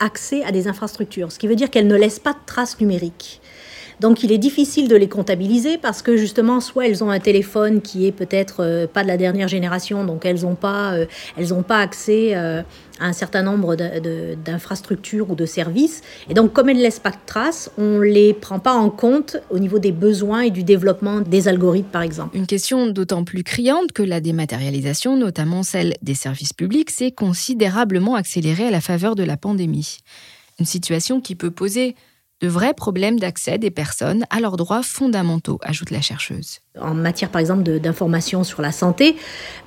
accès 0.00 0.42
à 0.44 0.52
des 0.52 0.68
infrastructures, 0.68 1.30
ce 1.30 1.38
qui 1.38 1.46
veut 1.46 1.56
dire 1.56 1.70
qu'elles 1.70 1.86
ne 1.86 1.94
laissent 1.94 2.18
pas 2.18 2.32
de 2.32 2.38
traces 2.46 2.80
numériques. 2.80 3.40
Donc 4.00 4.22
il 4.22 4.30
est 4.30 4.38
difficile 4.38 4.88
de 4.88 4.96
les 4.96 5.08
comptabiliser 5.08 5.78
parce 5.78 6.02
que 6.02 6.16
justement, 6.16 6.60
soit 6.60 6.86
elles 6.86 7.02
ont 7.02 7.10
un 7.10 7.18
téléphone 7.18 7.80
qui 7.80 8.06
est 8.06 8.12
peut-être 8.12 8.56
euh, 8.60 8.86
pas 8.86 9.02
de 9.02 9.08
la 9.08 9.16
dernière 9.16 9.48
génération, 9.48 10.04
donc 10.04 10.26
elles 10.26 10.42
n'ont 10.42 10.54
pas, 10.54 10.92
euh, 10.92 11.62
pas 11.66 11.78
accès 11.78 12.32
euh, 12.34 12.62
à 13.00 13.06
un 13.06 13.12
certain 13.12 13.42
nombre 13.42 13.74
d'infrastructures 13.74 15.30
ou 15.30 15.34
de 15.34 15.46
services. 15.46 16.02
Et 16.28 16.34
donc 16.34 16.52
comme 16.52 16.68
elles 16.68 16.76
ne 16.76 16.82
laissent 16.82 17.00
pas 17.00 17.10
de 17.10 17.16
traces, 17.24 17.70
on 17.78 17.98
ne 17.98 18.04
les 18.04 18.34
prend 18.34 18.58
pas 18.58 18.74
en 18.74 18.90
compte 18.90 19.38
au 19.50 19.58
niveau 19.58 19.78
des 19.78 19.92
besoins 19.92 20.40
et 20.40 20.50
du 20.50 20.62
développement 20.62 21.22
des 21.22 21.48
algorithmes, 21.48 21.88
par 21.88 22.02
exemple. 22.02 22.36
Une 22.36 22.46
question 22.46 22.86
d'autant 22.88 23.24
plus 23.24 23.44
criante 23.44 23.92
que 23.92 24.02
la 24.02 24.20
dématérialisation, 24.20 25.16
notamment 25.16 25.62
celle 25.62 25.94
des 26.02 26.14
services 26.14 26.52
publics, 26.52 26.90
s'est 26.90 27.12
considérablement 27.12 28.14
accélérée 28.14 28.66
à 28.66 28.70
la 28.70 28.80
faveur 28.82 29.14
de 29.14 29.24
la 29.24 29.38
pandémie. 29.38 29.98
Une 30.58 30.66
situation 30.66 31.20
qui 31.20 31.34
peut 31.34 31.50
poser 31.50 31.96
de 32.40 32.48
vrais 32.48 32.74
problèmes 32.74 33.18
d'accès 33.18 33.58
des 33.58 33.70
personnes 33.70 34.26
à 34.30 34.40
leurs 34.40 34.56
droits 34.56 34.82
fondamentaux, 34.82 35.58
ajoute 35.62 35.90
la 35.90 36.00
chercheuse. 36.00 36.60
En 36.80 36.94
matière, 36.94 37.30
par 37.30 37.40
exemple, 37.40 37.62
d'information 37.62 38.44
sur 38.44 38.60
la 38.60 38.70
santé, 38.70 39.16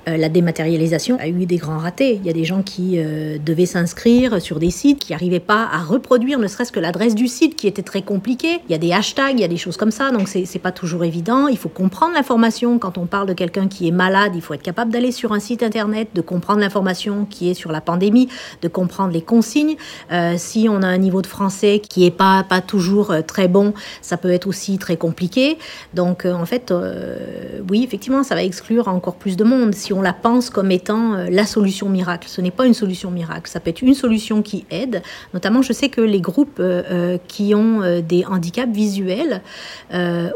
euh, 0.08 0.16
la 0.16 0.28
dématérialisation 0.28 1.18
a 1.18 1.28
eu 1.28 1.44
des 1.44 1.56
grands 1.56 1.78
ratés. 1.78 2.14
Il 2.14 2.26
y 2.26 2.30
a 2.30 2.32
des 2.32 2.44
gens 2.44 2.62
qui 2.62 2.94
euh, 2.96 3.36
devaient 3.44 3.66
s'inscrire 3.66 4.40
sur 4.40 4.58
des 4.58 4.70
sites, 4.70 5.00
qui 5.00 5.12
n'arrivaient 5.12 5.40
pas 5.40 5.68
à 5.72 5.78
reproduire 5.78 6.38
ne 6.38 6.46
serait-ce 6.46 6.72
que 6.72 6.80
l'adresse 6.80 7.14
du 7.14 7.26
site, 7.26 7.56
qui 7.56 7.66
était 7.66 7.82
très 7.82 8.02
compliqué. 8.02 8.60
Il 8.68 8.72
y 8.72 8.74
a 8.74 8.78
des 8.78 8.92
hashtags, 8.92 9.34
il 9.34 9.40
y 9.40 9.44
a 9.44 9.48
des 9.48 9.56
choses 9.56 9.76
comme 9.76 9.90
ça, 9.90 10.10
donc 10.10 10.28
c'est 10.28 10.58
pas 10.58 10.72
toujours 10.72 11.04
évident. 11.04 11.48
Il 11.48 11.58
faut 11.58 11.68
comprendre 11.68 12.14
l'information. 12.14 12.78
Quand 12.78 12.96
on 12.96 13.06
parle 13.06 13.26
de 13.26 13.34
quelqu'un 13.34 13.66
qui 13.66 13.88
est 13.88 13.92
malade, 13.92 14.32
il 14.34 14.40
faut 14.40 14.54
être 14.54 14.62
capable 14.62 14.92
d'aller 14.92 15.12
sur 15.12 15.32
un 15.32 15.40
site 15.40 15.62
internet, 15.62 16.08
de 16.14 16.20
comprendre 16.20 16.60
l'information 16.60 17.26
qui 17.28 17.50
est 17.50 17.54
sur 17.54 17.72
la 17.72 17.80
pandémie, 17.80 18.28
de 18.62 18.68
comprendre 18.68 19.12
les 19.12 19.22
consignes. 19.22 19.76
Euh, 20.12 20.34
si 20.36 20.68
on 20.70 20.82
a 20.82 20.86
un 20.86 20.98
niveau 20.98 21.22
de 21.22 21.26
français 21.26 21.82
qui 21.86 22.06
est 22.06 22.10
pas, 22.10 22.44
pas 22.48 22.60
toujours 22.60 23.14
très 23.26 23.48
bon, 23.48 23.74
ça 24.00 24.16
peut 24.16 24.30
être 24.30 24.46
aussi 24.46 24.78
très 24.78 24.96
compliqué. 24.96 25.58
Donc, 25.92 26.24
en 26.24 26.46
fait, 26.46 26.72
euh, 27.00 27.60
oui, 27.68 27.82
effectivement, 27.84 28.22
ça 28.22 28.34
va 28.34 28.42
exclure 28.42 28.88
encore 28.88 29.14
plus 29.14 29.36
de 29.36 29.44
monde 29.44 29.74
si 29.74 29.92
on 29.92 30.02
la 30.02 30.12
pense 30.12 30.50
comme 30.50 30.70
étant 30.70 31.14
euh, 31.14 31.26
la 31.30 31.46
solution 31.46 31.88
miracle. 31.88 32.28
Ce 32.28 32.40
n'est 32.40 32.50
pas 32.50 32.66
une 32.66 32.74
solution 32.74 33.10
miracle, 33.10 33.50
ça 33.50 33.60
peut 33.60 33.70
être 33.70 33.82
une 33.82 33.94
solution 33.94 34.42
qui 34.42 34.64
aide. 34.70 35.02
Notamment, 35.34 35.62
je 35.62 35.72
sais 35.72 35.88
que 35.88 36.00
les 36.00 36.20
groupes 36.20 36.58
euh, 36.60 37.18
qui 37.28 37.54
ont 37.54 37.80
des 38.00 38.24
handicaps 38.24 38.72
visuels 38.72 39.42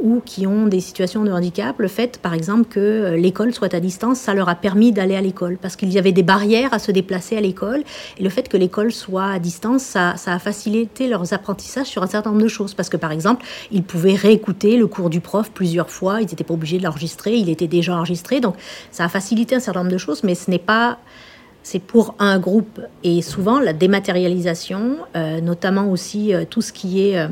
ou 0.03 0.21
qui 0.25 0.47
ont 0.47 0.67
des 0.67 0.81
situations 0.81 1.25
de 1.25 1.31
handicap, 1.31 1.79
le 1.79 1.89
fait, 1.89 2.19
par 2.19 2.35
exemple, 2.35 2.65
que 2.69 3.15
l'école 3.17 3.53
soit 3.53 3.73
à 3.75 3.81
distance, 3.81 4.19
ça 4.19 4.35
leur 4.35 4.49
a 4.49 4.55
permis 4.55 4.93
d'aller 4.93 5.17
à 5.17 5.21
l'école 5.21 5.59
parce 5.61 5.77
qu'il 5.77 5.93
y 5.93 5.99
avait 5.99 6.13
des 6.13 6.23
barrières 6.23 6.73
à 6.73 6.79
se 6.79 6.93
déplacer 6.93 7.37
à 7.37 7.41
l'école. 7.41 7.85
Et 8.19 8.23
le 8.23 8.31
fait 8.31 8.49
que 8.49 8.57
l'école 8.57 8.93
soit 8.93 9.27
à 9.27 9.39
distance, 9.39 9.83
ça, 9.83 10.15
a 10.27 10.39
facilité 10.39 11.09
leurs 11.09 11.33
apprentissages 11.33 11.87
sur 11.87 12.03
un 12.03 12.07
certain 12.07 12.31
nombre 12.31 12.43
de 12.43 12.49
choses. 12.49 12.75
Parce 12.75 12.89
que, 12.89 12.97
par 12.97 13.13
exemple, 13.13 13.45
ils 13.71 13.83
pouvaient 13.83 14.15
réécouter 14.15 14.77
le 14.77 14.87
cours 14.87 15.11
du 15.11 15.21
prof 15.21 15.51
plusieurs 15.53 15.91
fois, 15.91 16.21
ils 16.21 16.27
n'étaient 16.27 16.45
pas 16.45 16.54
obligé 16.55 16.79
de 16.79 16.85
l'enregistrer, 16.85 17.35
il 17.35 17.49
était 17.49 17.69
déjà 17.69 17.97
enregistré, 17.97 18.41
donc 18.41 18.55
ça 18.91 19.05
a 19.05 19.09
facilité 19.09 19.55
un 19.55 19.61
certain 19.61 19.81
nombre 19.81 19.93
de 19.93 19.99
choses, 19.99 20.25
mais 20.25 20.35
ce 20.35 20.51
n'est 20.51 20.59
pas 20.59 20.99
c'est 21.65 21.81
pour 21.81 22.15
un 22.21 22.39
groupe. 22.39 22.81
Et 23.03 23.23
souvent, 23.23 23.59
la 23.59 23.73
dématérialisation, 23.73 24.99
euh, 25.17 25.41
notamment 25.41 25.91
aussi 25.91 26.33
euh, 26.33 26.45
tout 26.49 26.63
ce 26.63 26.73
qui 26.73 27.09
est 27.09 27.19
euh, 27.19 27.29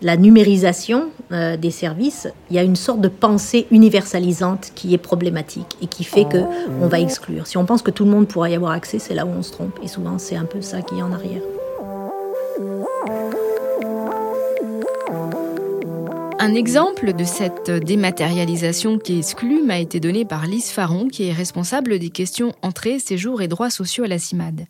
la 0.00 0.16
numérisation 0.16 1.10
des 1.30 1.70
services, 1.70 2.28
il 2.50 2.56
y 2.56 2.58
a 2.58 2.62
une 2.62 2.76
sorte 2.76 3.00
de 3.00 3.08
pensée 3.08 3.66
universalisante 3.70 4.72
qui 4.74 4.92
est 4.92 4.98
problématique 4.98 5.76
et 5.80 5.86
qui 5.86 6.04
fait 6.04 6.26
que 6.26 6.38
on 6.80 6.88
va 6.88 7.00
exclure. 7.00 7.46
Si 7.46 7.56
on 7.56 7.64
pense 7.64 7.80
que 7.80 7.90
tout 7.90 8.04
le 8.04 8.10
monde 8.10 8.28
pourra 8.28 8.50
y 8.50 8.54
avoir 8.54 8.72
accès, 8.72 8.98
c'est 8.98 9.14
là 9.14 9.24
où 9.24 9.30
on 9.30 9.42
se 9.42 9.52
trompe. 9.52 9.78
Et 9.82 9.88
souvent, 9.88 10.18
c'est 10.18 10.36
un 10.36 10.44
peu 10.44 10.60
ça 10.60 10.82
qui 10.82 10.98
est 10.98 11.02
en 11.02 11.12
arrière. 11.12 11.40
Un 16.44 16.54
exemple 16.54 17.14
de 17.14 17.24
cette 17.24 17.70
dématérialisation 17.70 18.98
qui 18.98 19.16
exclut 19.16 19.62
m'a 19.62 19.78
été 19.78 19.98
donné 19.98 20.26
par 20.26 20.46
Lise 20.46 20.68
Faron, 20.68 21.08
qui 21.08 21.24
est 21.24 21.32
responsable 21.32 21.98
des 21.98 22.10
questions 22.10 22.52
entrée, 22.60 22.98
séjour 22.98 23.40
et 23.40 23.48
droits 23.48 23.70
sociaux 23.70 24.04
à 24.04 24.08
la 24.08 24.18
CIMAD. 24.18 24.66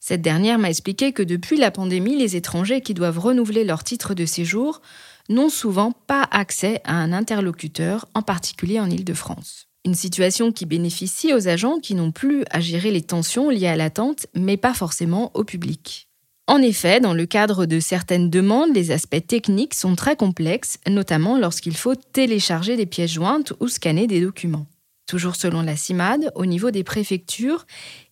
Cette 0.00 0.22
dernière 0.22 0.58
m'a 0.58 0.70
expliqué 0.70 1.12
que 1.12 1.22
depuis 1.22 1.58
la 1.58 1.70
pandémie, 1.70 2.16
les 2.16 2.34
étrangers 2.34 2.80
qui 2.80 2.94
doivent 2.94 3.18
renouveler 3.18 3.62
leur 3.62 3.84
titre 3.84 4.14
de 4.14 4.24
séjour 4.24 4.80
n'ont 5.28 5.50
souvent 5.50 5.92
pas 5.92 6.26
accès 6.30 6.80
à 6.84 6.94
un 6.94 7.12
interlocuteur, 7.12 8.06
en 8.14 8.22
particulier 8.22 8.80
en 8.80 8.88
Île-de-France. 8.88 9.66
Une 9.84 9.94
situation 9.94 10.50
qui 10.50 10.64
bénéficie 10.64 11.34
aux 11.34 11.46
agents 11.46 11.78
qui 11.78 11.94
n'ont 11.94 12.10
plus 12.10 12.44
à 12.50 12.60
gérer 12.60 12.90
les 12.90 13.02
tensions 13.02 13.50
liées 13.50 13.68
à 13.68 13.76
l'attente, 13.76 14.28
mais 14.34 14.56
pas 14.56 14.72
forcément 14.72 15.30
au 15.34 15.44
public. 15.44 16.08
En 16.48 16.58
effet, 16.62 17.00
dans 17.00 17.12
le 17.12 17.26
cadre 17.26 17.66
de 17.66 17.80
certaines 17.80 18.30
demandes, 18.30 18.72
les 18.72 18.92
aspects 18.92 19.26
techniques 19.26 19.74
sont 19.74 19.96
très 19.96 20.14
complexes, 20.14 20.78
notamment 20.88 21.38
lorsqu'il 21.38 21.76
faut 21.76 21.96
télécharger 21.96 22.76
des 22.76 22.86
pièces 22.86 23.12
jointes 23.12 23.52
ou 23.58 23.66
scanner 23.66 24.06
des 24.06 24.20
documents. 24.20 24.66
Toujours 25.08 25.34
selon 25.34 25.62
la 25.62 25.76
CIMAD, 25.76 26.30
au 26.36 26.46
niveau 26.46 26.70
des 26.70 26.84
préfectures, 26.84 27.66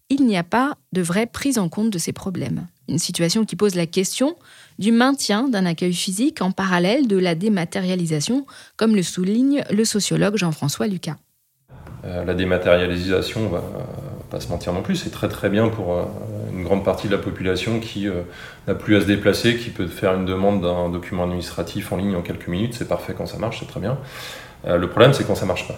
il 0.08 0.26
n'y 0.26 0.36
a 0.36 0.42
pas 0.42 0.76
de 0.92 1.00
vraie 1.00 1.26
prise 1.26 1.58
en 1.58 1.68
compte 1.68 1.90
de 1.90 1.98
ces 1.98 2.12
problèmes. 2.12 2.66
Une 2.88 2.98
situation 2.98 3.44
qui 3.44 3.54
pose 3.54 3.76
la 3.76 3.86
question 3.86 4.34
du 4.80 4.90
maintien 4.90 5.48
d'un 5.48 5.64
accueil 5.64 5.94
physique 5.94 6.42
en 6.42 6.50
parallèle 6.50 7.06
de 7.06 7.16
la 7.16 7.36
dématérialisation, 7.36 8.46
comme 8.76 8.96
le 8.96 9.04
souligne 9.04 9.64
le 9.70 9.84
sociologue 9.84 10.36
Jean-François 10.36 10.88
Lucas. 10.88 11.16
Euh, 12.04 12.24
la 12.24 12.34
dématérialisation, 12.34 13.48
va 13.48 13.62
pas 14.30 14.40
se 14.40 14.48
mentir 14.48 14.72
non 14.72 14.82
plus, 14.82 14.96
c'est 14.96 15.10
très 15.10 15.28
très 15.28 15.48
bien 15.48 15.68
pour 15.68 15.92
euh, 15.94 16.04
une 16.56 16.64
grande 16.64 16.84
partie 16.84 17.08
de 17.08 17.12
la 17.12 17.22
population 17.22 17.80
qui 17.80 18.08
euh, 18.08 18.22
n'a 18.66 18.74
plus 18.74 18.96
à 18.96 19.00
se 19.00 19.06
déplacer, 19.06 19.56
qui 19.56 19.70
peut 19.70 19.86
faire 19.86 20.14
une 20.14 20.24
demande 20.24 20.62
d'un 20.62 20.88
document 20.88 21.24
administratif 21.24 21.92
en 21.92 21.96
ligne 21.96 22.16
en 22.16 22.22
quelques 22.22 22.48
minutes, 22.48 22.74
c'est 22.74 22.88
parfait 22.88 23.14
quand 23.16 23.26
ça 23.26 23.38
marche, 23.38 23.60
c'est 23.60 23.68
très 23.68 23.80
bien. 23.80 23.98
le 24.66 24.88
problème, 24.88 25.12
c'est 25.12 25.26
quand 25.26 25.34
ça 25.34 25.46
marche 25.46 25.68
pas. 25.68 25.76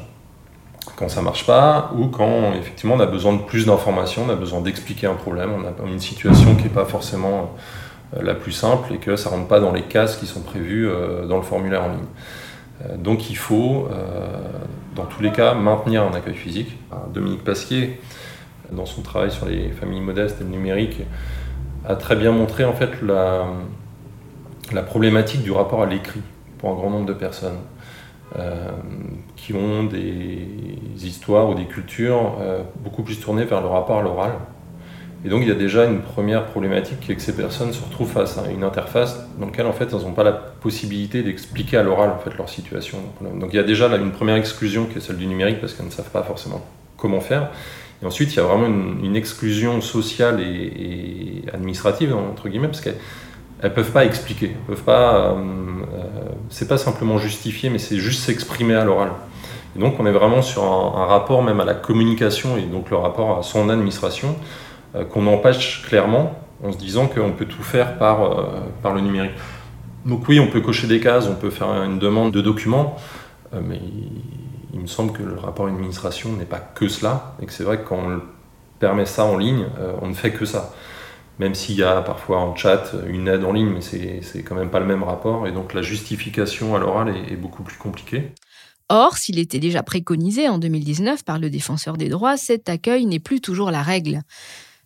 Quand 0.97 1.09
ça 1.09 1.21
marche 1.21 1.47
pas, 1.47 1.93
ou 1.97 2.07
quand 2.07 2.53
effectivement 2.55 2.95
on 2.95 3.01
a 3.01 3.07
besoin 3.07 3.33
de 3.33 3.43
plus 3.43 3.67
d'informations, 3.67 4.25
on 4.27 4.31
a 4.31 4.37
besoin 4.37 4.61
d'expliquer 4.61 5.07
un 5.07 5.15
problème, 5.15 5.51
on 5.53 5.65
a 5.65 5.89
une 5.89 5.99
situation 5.99 6.55
qui 6.55 6.65
n'est 6.65 6.69
pas 6.69 6.85
forcément 6.85 7.55
la 8.19 8.35
plus 8.35 8.53
simple 8.53 8.95
et 8.95 8.99
que 8.99 9.17
ça 9.17 9.31
rentre 9.31 9.49
pas 9.49 9.61
dans 9.61 9.73
les 9.73 9.83
cases 9.83 10.17
qui 10.17 10.27
sont 10.27 10.41
prévues 10.41 10.89
dans 11.29 11.37
le 11.37 11.43
formulaire 11.43 11.83
en 11.83 11.89
ligne. 11.89 12.07
Euh, 12.85 12.97
donc 12.97 13.31
il 13.31 13.37
faut, 13.37 13.89
euh, 13.91 14.27
dans 14.95 15.05
tous 15.05 15.23
les 15.23 15.33
cas, 15.33 15.55
maintenir 15.55 16.03
un 16.03 16.15
accueil 16.15 16.35
physique. 16.35 16.77
Dominique 17.13 17.45
Pasquier, 17.45 18.01
dans 18.73 18.87
son 18.87 19.03
travail 19.03 19.31
sur 19.31 19.47
les 19.47 19.71
familles 19.71 20.01
modestes 20.01 20.41
et 20.41 20.45
le 20.45 20.51
numérique, 20.51 21.03
a 21.87 21.95
très 21.97 22.17
bien 22.17 22.33
montré 22.33 22.65
en 22.65 22.73
fait 22.73 22.91
la, 23.03 23.47
problématique 24.83 25.43
du 25.43 25.53
rapport 25.53 25.83
à 25.83 25.87
l'écrit 25.87 26.23
pour 26.59 26.71
un 26.71 26.75
grand 26.75 26.91
nombre 26.91 27.07
de 27.07 27.13
personnes 27.13 27.59
euh, 28.37 28.71
qui 29.37 29.55
ont 29.55 29.85
des 29.85 31.07
histoires 31.07 31.49
ou 31.49 31.55
des 31.55 31.67
cultures 31.67 32.33
beaucoup 32.83 33.03
plus 33.03 33.21
tournées 33.21 33.45
vers 33.45 33.61
le 33.61 33.69
rapport 33.69 33.99
à 33.99 34.03
l'oral. 34.03 34.33
Et 35.27 35.29
donc 35.29 35.43
il 35.43 35.49
y 35.49 35.53
a 35.53 35.57
déjà 35.57 35.87
une 35.87 36.03
première 36.03 36.47
problématique 36.47 37.01
qui 37.01 37.11
est 37.11 37.17
que 37.17 37.23
ces 37.23 37.35
personnes 37.35 37.73
se 37.73 37.83
retrouvent 37.83 38.11
face 38.11 38.39
à 38.39 38.49
une 38.49 38.63
interface 38.63 39.27
dans 39.39 39.47
laquelle 39.47 39.67
en 39.67 39.73
fait 39.73 39.89
elles 39.93 40.03
n'ont 40.03 40.13
pas 40.13 40.23
la 40.23 40.33
possibilité 40.33 41.25
d'expliquer 41.25 41.79
à 41.79 41.83
l'oral 41.83 42.11
en 42.11 42.19
fait 42.19 42.37
leur 42.37 42.49
situation. 42.49 42.99
Donc 43.21 43.51
il 43.53 43.57
y 43.57 43.59
a 43.59 43.65
déjà 43.65 43.89
là 43.89 43.97
une 43.97 44.13
première 44.13 44.37
exclusion 44.37 44.87
qui 44.87 44.99
est 44.99 45.01
celle 45.01 45.17
du 45.17 45.27
numérique 45.27 45.61
parce 45.61 45.75
qu'elles 45.75 45.87
ne 45.87 45.91
savent 45.91 46.11
pas 46.11 46.23
forcément 46.23 46.65
comment 46.97 47.21
faire. 47.21 47.51
Et 48.03 48.07
ensuite 48.07 48.33
il 48.33 48.37
y 48.37 48.41
a 48.41 48.43
vraiment 48.43 48.67
une, 48.67 49.17
exclusion 49.17 49.81
sociale 49.81 50.41
et, 50.41 51.45
administrative 51.53 52.15
entre 52.15 52.49
guillemets 52.49 52.69
parce 52.69 52.81
qu'elles 52.81 52.99
elles 53.63 53.73
peuvent 53.73 53.93
pas 53.93 54.05
expliquer, 54.05 54.51
elles 54.51 54.75
peuvent 54.75 54.85
pas. 54.85 55.17
Euh, 55.17 55.35
euh, 55.35 56.29
c'est 56.51 56.69
pas 56.69 56.77
simplement 56.77 57.17
justifier, 57.19 57.71
mais 57.71 57.79
c'est 57.79 57.97
juste 57.97 58.23
s'exprimer 58.23 58.75
à 58.75 58.85
l'oral. 58.85 59.13
Donc 59.77 59.99
on 59.99 60.07
est 60.07 60.13
vraiment 60.13 60.43
sur 60.43 60.63
un, 60.63 61.07
rapport 61.07 61.43
même 61.43 61.61
à 61.61 61.65
la 61.65 61.75
communication 61.75 62.57
et 62.57 62.63
donc 62.63 62.91
le 62.91 62.97
rapport 62.97 63.39
à 63.39 63.43
son 63.43 63.69
administration 63.69 64.37
euh, 64.95 65.05
qu'on 65.05 65.27
empêche 65.27 65.83
clairement 65.87 66.39
en 66.65 66.73
se 66.73 66.79
disant 66.79 67.07
qu'on 67.07 67.33
peut 67.33 67.45
tout 67.45 67.63
faire 67.63 67.99
par, 67.99 68.49
par 68.83 68.95
le 68.95 69.03
numérique. 69.03 69.35
Donc 70.07 70.27
oui, 70.29 70.41
on 70.41 70.47
peut 70.47 70.63
cocher 70.63 70.87
des 70.87 71.01
cases, 71.01 71.27
on 71.29 71.35
peut 71.35 71.51
faire 71.51 71.69
une 71.83 71.99
demande 71.99 72.33
de 72.33 72.41
documents, 72.41 72.97
mais 73.53 73.81
il 74.77 74.83
me 74.83 74.87
semble 74.87 75.13
que 75.13 75.23
le 75.23 75.37
rapport 75.37 75.67
administration 75.67 76.35
n'est 76.35 76.45
pas 76.45 76.61
que 76.61 76.87
cela, 76.87 77.35
et 77.41 77.47
que 77.47 77.53
c'est 77.53 77.65
vrai 77.65 77.79
que 77.79 77.89
quand 77.89 77.97
on 77.97 78.21
permet 78.79 79.07
ça 79.07 79.25
en 79.25 79.39
ligne, 79.39 79.67
on 80.03 80.09
ne 80.09 80.15
fait 80.15 80.33
que 80.33 80.45
ça. 80.45 80.75
Même 81.39 81.55
s'il 81.55 81.77
y 81.77 81.83
a 81.83 82.03
parfois 82.03 82.41
en 82.41 82.55
chat 82.55 82.93
une 83.07 83.27
aide 83.27 83.45
en 83.45 83.53
ligne, 83.53 83.71
mais 83.71 83.81
c'est 83.81 84.43
quand 84.43 84.55
même 84.55 84.69
pas 84.69 84.81
le 84.81 84.87
même 84.87 85.03
rapport, 85.03 85.47
et 85.47 85.53
donc 85.53 85.73
la 85.73 85.81
justification 85.81 86.77
à 86.77 86.79
l'oral 86.79 87.09
est 87.09 87.37
beaucoup 87.37 87.63
plus 87.63 87.79
compliquée. 87.79 88.33
Or, 88.91 89.17
s'il 89.17 89.39
était 89.39 89.59
déjà 89.59 89.83
préconisé 89.83 90.49
en 90.49 90.59
2019 90.59 91.25
par 91.25 91.39
le 91.39 91.49
défenseur 91.49 91.97
des 91.97 92.11
droits, 92.11 92.37
cet 92.37 92.69
accueil 92.69 93.07
n'est 93.07 93.19
plus 93.19 93.41
toujours 93.41 93.71
la 93.71 93.83
règle. 93.83 94.21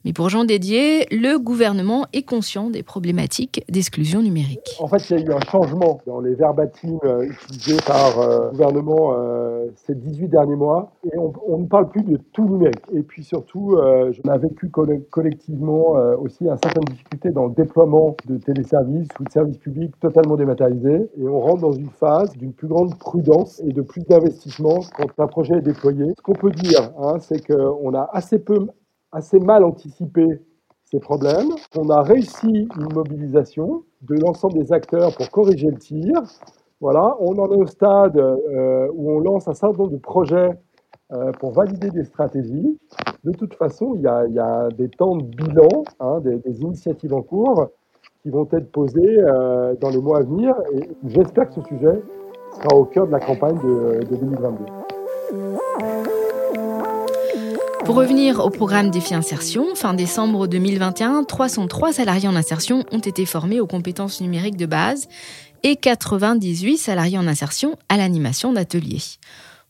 Mais 0.06 0.14
pour 0.14 0.30
Jean 0.30 0.44
Dédier, 0.44 1.04
le 1.10 1.38
gouvernement 1.38 2.06
est 2.14 2.22
conscient 2.22 2.70
des 2.70 2.82
problématiques 2.82 3.62
d'exclusion 3.68 4.22
numérique. 4.22 4.78
En 4.80 4.86
fait, 4.86 5.10
il 5.10 5.18
y 5.18 5.22
a 5.22 5.26
eu 5.26 5.32
un 5.34 5.40
changement 5.40 6.00
dans 6.06 6.20
les 6.20 6.34
verbatims 6.34 6.98
euh, 7.04 7.24
utilisés 7.24 7.76
par 7.86 8.18
euh, 8.18 8.46
le 8.46 8.50
gouvernement 8.52 9.12
euh, 9.12 9.66
ces 9.74 9.94
18 9.94 10.28
derniers 10.28 10.56
mois. 10.56 10.92
Et 11.04 11.18
on, 11.18 11.58
ne 11.58 11.66
parle 11.66 11.90
plus 11.90 12.02
de 12.02 12.16
tout 12.32 12.48
numérique. 12.48 12.80
Et 12.94 13.02
puis 13.02 13.22
surtout, 13.22 13.76
on 13.76 14.28
a 14.28 14.38
vécu 14.38 14.70
collectivement 14.70 15.92
aussi 16.18 16.44
une 16.44 16.56
certaine 16.62 16.84
difficulté 16.84 17.30
dans 17.30 17.46
le 17.46 17.54
déploiement 17.54 18.16
de 18.26 18.38
téléservices 18.38 19.08
ou 19.18 19.24
de 19.24 19.30
services 19.30 19.58
publics 19.58 19.92
totalement 20.00 20.36
dématérialisés. 20.36 21.10
Et 21.18 21.28
on 21.28 21.40
rentre 21.40 21.60
dans 21.60 21.72
une 21.72 21.90
phase 21.90 22.34
d'une 22.36 22.54
plus 22.54 22.68
grande 22.68 22.98
prudence 22.98 23.60
et 23.66 23.72
de 23.72 23.82
plus 23.82 24.02
d'investissement 24.04 24.80
quand 24.96 25.08
un 25.18 25.26
projet 25.26 25.54
est 25.58 25.62
déployé. 25.62 26.06
Ce 26.16 26.22
qu'on 26.22 26.32
peut 26.32 26.50
dire, 26.50 26.90
hein, 26.98 27.18
c'est 27.20 27.46
qu'on 27.46 27.94
a 27.94 28.08
assez 28.12 28.38
peu 28.38 28.66
assez 29.12 29.40
mal 29.40 29.64
anticipé 29.64 30.40
ces 30.84 30.98
problèmes. 30.98 31.50
On 31.76 31.88
a 31.90 32.02
réussi 32.02 32.68
une 32.76 32.92
mobilisation 32.92 33.84
de 34.02 34.16
l'ensemble 34.16 34.54
des 34.54 34.72
acteurs 34.72 35.14
pour 35.14 35.30
corriger 35.30 35.68
le 35.68 35.78
tir. 35.78 36.22
Voilà, 36.80 37.16
on 37.20 37.38
en 37.38 37.50
est 37.52 37.60
au 37.60 37.66
stade 37.66 38.16
euh, 38.16 38.88
où 38.94 39.10
on 39.12 39.20
lance 39.20 39.46
un 39.48 39.54
certain 39.54 39.76
nombre 39.76 39.90
de 39.90 39.98
projets 39.98 40.50
euh, 41.12 41.32
pour 41.32 41.52
valider 41.52 41.90
des 41.90 42.04
stratégies. 42.04 42.78
De 43.24 43.32
toute 43.32 43.54
façon, 43.54 43.94
il 43.96 44.02
y 44.02 44.08
a, 44.08 44.68
des 44.70 44.88
temps 44.88 45.16
de 45.16 45.24
bilan, 45.24 45.84
hein, 46.00 46.20
des, 46.20 46.62
initiatives 46.62 47.12
en 47.12 47.22
cours 47.22 47.68
qui 48.22 48.30
vont 48.30 48.48
être 48.52 48.70
posées 48.72 49.18
euh, 49.20 49.74
dans 49.80 49.90
les 49.90 50.00
mois 50.00 50.18
à 50.18 50.22
venir. 50.22 50.54
Et 50.74 50.88
j'espère 51.04 51.48
que 51.48 51.54
ce 51.54 51.62
sujet 51.62 52.02
sera 52.52 52.76
au 52.76 52.84
cœur 52.84 53.06
de 53.06 53.12
la 53.12 53.20
campagne 53.20 53.58
de, 53.58 54.04
de 54.04 54.16
2022. 54.16 54.64
Pour 57.90 57.98
revenir 57.98 58.38
au 58.38 58.50
programme 58.50 58.90
Défi 58.90 59.14
Insertion, 59.16 59.74
fin 59.74 59.94
décembre 59.94 60.46
2021, 60.46 61.24
303 61.24 61.92
salariés 61.94 62.28
en 62.28 62.36
insertion 62.36 62.84
ont 62.92 63.00
été 63.00 63.26
formés 63.26 63.58
aux 63.58 63.66
compétences 63.66 64.20
numériques 64.20 64.56
de 64.56 64.66
base 64.66 65.08
et 65.64 65.74
98 65.74 66.76
salariés 66.76 67.18
en 67.18 67.26
insertion 67.26 67.74
à 67.88 67.96
l'animation 67.96 68.52
d'ateliers. 68.52 69.02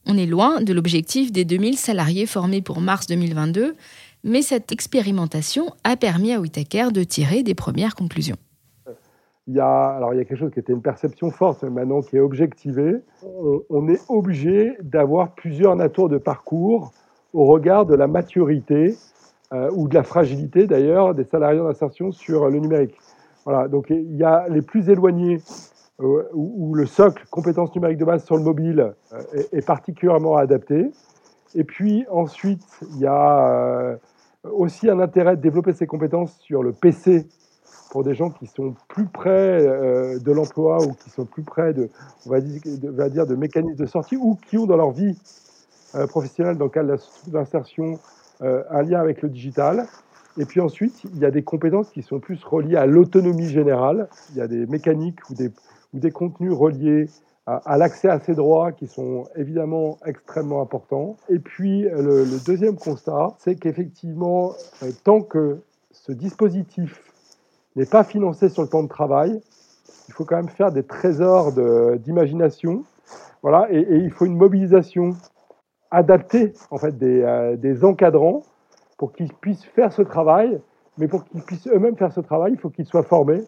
On 0.06 0.18
est 0.18 0.26
loin 0.26 0.61
de 0.61 0.74
l'objectif 0.74 1.33
des 1.33 1.46
2000 1.46 1.78
salariés 1.78 2.26
formés 2.26 2.61
pour 2.61 2.83
mars 2.83 3.06
2022, 3.06 3.74
mais 4.22 4.42
cette 4.42 4.70
expérimentation 4.70 5.72
a 5.85 5.96
permis 5.96 6.35
à 6.35 6.40
Whitaker 6.40 6.88
de 6.92 7.02
tirer 7.04 7.42
des 7.42 7.54
premières 7.54 7.94
conclusions. 7.94 8.37
Il 9.46 9.54
y, 9.54 9.61
a, 9.61 9.96
alors 9.96 10.12
il 10.12 10.18
y 10.18 10.20
a 10.20 10.26
quelque 10.26 10.38
chose 10.38 10.52
qui 10.52 10.61
était 10.61 10.74
une 10.74 10.83
perception 10.83 11.30
forte, 11.30 11.64
maintenant 11.64 12.02
qui 12.02 12.18
est 12.18 12.20
objectivée. 12.20 12.96
On, 13.22 13.62
on 13.70 13.88
est 13.88 14.00
obligé 14.09 14.72
d'avoir 14.83 15.35
plusieurs 15.35 15.74
natures 15.74 16.11
de 16.11 16.18
parcours 16.18 16.92
au 17.32 17.44
regard 17.44 17.86
de 17.86 17.94
la 17.94 18.06
maturité 18.06 18.96
euh, 19.52 19.68
ou 19.72 19.88
de 19.88 19.94
la 19.94 20.02
fragilité 20.02 20.66
d'ailleurs 20.66 21.14
des 21.14 21.24
salariés 21.24 21.60
d'insertion 21.60 22.12
sur 22.12 22.48
le 22.48 22.58
numérique. 22.58 22.96
Voilà, 23.44 23.68
donc 23.68 23.90
il 23.90 24.16
y 24.16 24.22
a 24.22 24.46
les 24.48 24.62
plus 24.62 24.88
éloignés 24.90 25.38
euh, 26.00 26.28
où, 26.32 26.74
le 26.74 26.86
socle 26.86 27.24
compétences 27.30 27.74
numériques 27.74 27.98
de 27.98 28.04
base 28.04 28.24
sur 28.24 28.36
le 28.36 28.42
mobile 28.42 28.94
euh, 29.12 29.42
est, 29.52 29.66
particulièrement 29.66 30.36
adapté. 30.36 30.90
Et 31.54 31.64
puis 31.64 32.06
ensuite, 32.10 32.62
il 32.92 33.00
y 33.00 33.06
a 33.06 33.98
aussi 34.44 34.88
un 34.88 35.00
intérêt 35.00 35.36
de 35.36 35.42
développer 35.42 35.72
ces 35.72 35.86
compétences 35.86 36.38
sur 36.38 36.62
le 36.62 36.72
PC 36.72 37.26
pour 37.90 38.04
des 38.04 38.14
gens 38.14 38.30
qui 38.30 38.46
sont 38.46 38.76
plus 38.88 39.06
près 39.06 39.64
de 39.64 40.32
l'emploi 40.32 40.78
ou 40.80 40.92
qui 40.92 41.10
sont 41.10 41.24
plus 41.24 41.42
près 41.42 41.74
de, 41.74 41.90
de 42.24 43.34
mécanismes 43.34 43.74
de 43.74 43.86
sortie 43.86 44.16
ou 44.16 44.38
qui 44.46 44.58
ont 44.58 44.66
dans 44.66 44.76
leur 44.76 44.92
vie 44.92 45.18
euh, 45.94 46.07
professionnels 46.07 46.57
dans 46.57 46.66
le 46.66 46.70
cadre 46.70 46.96
de 46.96 47.33
l'insertion 47.33 47.98
euh, 48.42 48.62
un 48.70 48.83
lien 48.83 49.00
avec 49.00 49.22
le 49.22 49.29
digital. 49.29 49.87
Et 50.38 50.44
puis 50.44 50.61
ensuite, 50.61 51.03
il 51.05 51.18
y 51.18 51.24
a 51.24 51.31
des 51.31 51.42
compétences 51.42 51.90
qui 51.90 52.03
sont 52.03 52.20
plus 52.20 52.42
reliées 52.44 52.76
à 52.76 52.87
l'autonomie 52.87 53.48
générale. 53.48 54.09
Il 54.31 54.37
y 54.37 54.40
a 54.40 54.46
des 54.46 54.66
mécaniques 54.66 55.29
ou 55.29 55.35
des, 55.35 55.50
ou 55.92 55.98
des 55.98 56.11
contenus 56.11 56.53
reliés 56.53 57.07
à, 57.46 57.79
l'accès 57.79 58.09
à 58.09 58.20
ces 58.20 58.35
droits 58.35 58.72
qui 58.72 58.87
sont 58.87 59.24
évidemment 59.35 59.98
extrêmement 60.07 60.62
importants. 60.62 61.16
Et 61.29 61.38
puis 61.38 61.83
le, 61.83 62.44
deuxième 62.44 62.76
constat, 62.76 63.35
c'est 63.38 63.57
qu'effectivement, 63.57 64.53
euh, 64.83 64.90
tant 65.05 65.20
que 65.22 65.59
ce 65.90 66.12
dispositif 66.12 67.03
n'est 67.76 67.87
pas 67.87 68.05
financé 68.05 68.48
sur 68.48 68.62
le 68.62 68.68
temps 68.68 68.83
de 68.83 68.88
travail, 68.88 69.40
il 70.09 70.14
faut 70.14 70.24
quand 70.24 70.37
même 70.37 70.48
faire 70.48 70.72
des 70.72 70.83
trésors 70.83 71.53
d'imagination. 71.98 72.85
Voilà, 73.42 73.68
et, 73.70 73.87
il 73.90 74.11
faut 74.11 74.26
une 74.26 74.37
mobilisation 74.37 75.11
adaptée 75.90 76.53
en 76.70 76.79
fait 76.79 76.96
des, 76.98 77.22
euh, 77.22 77.57
des 77.57 77.85
encadrants 77.85 78.42
pour 78.96 79.12
qu'ils 79.12 79.33
puissent 79.33 79.64
faire 79.64 79.92
ce 79.92 80.03
travail, 80.03 80.61
mais 80.98 81.09
pour 81.09 81.24
qu'ils 81.24 81.42
puissent 81.42 81.66
eux-mêmes 81.68 81.96
faire 81.96 82.12
ce 82.12 82.20
travail, 82.20 82.53
il 82.53 82.59
faut 82.59 82.70
qu'ils 82.70 82.87
soient 82.87 83.03
formés, 83.03 83.40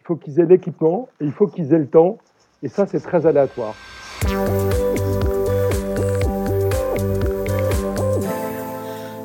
il 0.00 0.06
faut 0.06 0.16
qu'ils 0.16 0.40
aient 0.40 0.46
l'équipement 0.46 1.08
et 1.20 1.24
il 1.24 1.32
faut 1.32 1.46
qu'ils 1.46 1.72
aient 1.72 1.78
le 1.78 1.88
temps. 1.88 2.18
Et 2.62 2.68
ça, 2.68 2.86
c'est 2.86 3.00
très 3.00 3.26
aléatoire. 3.26 3.74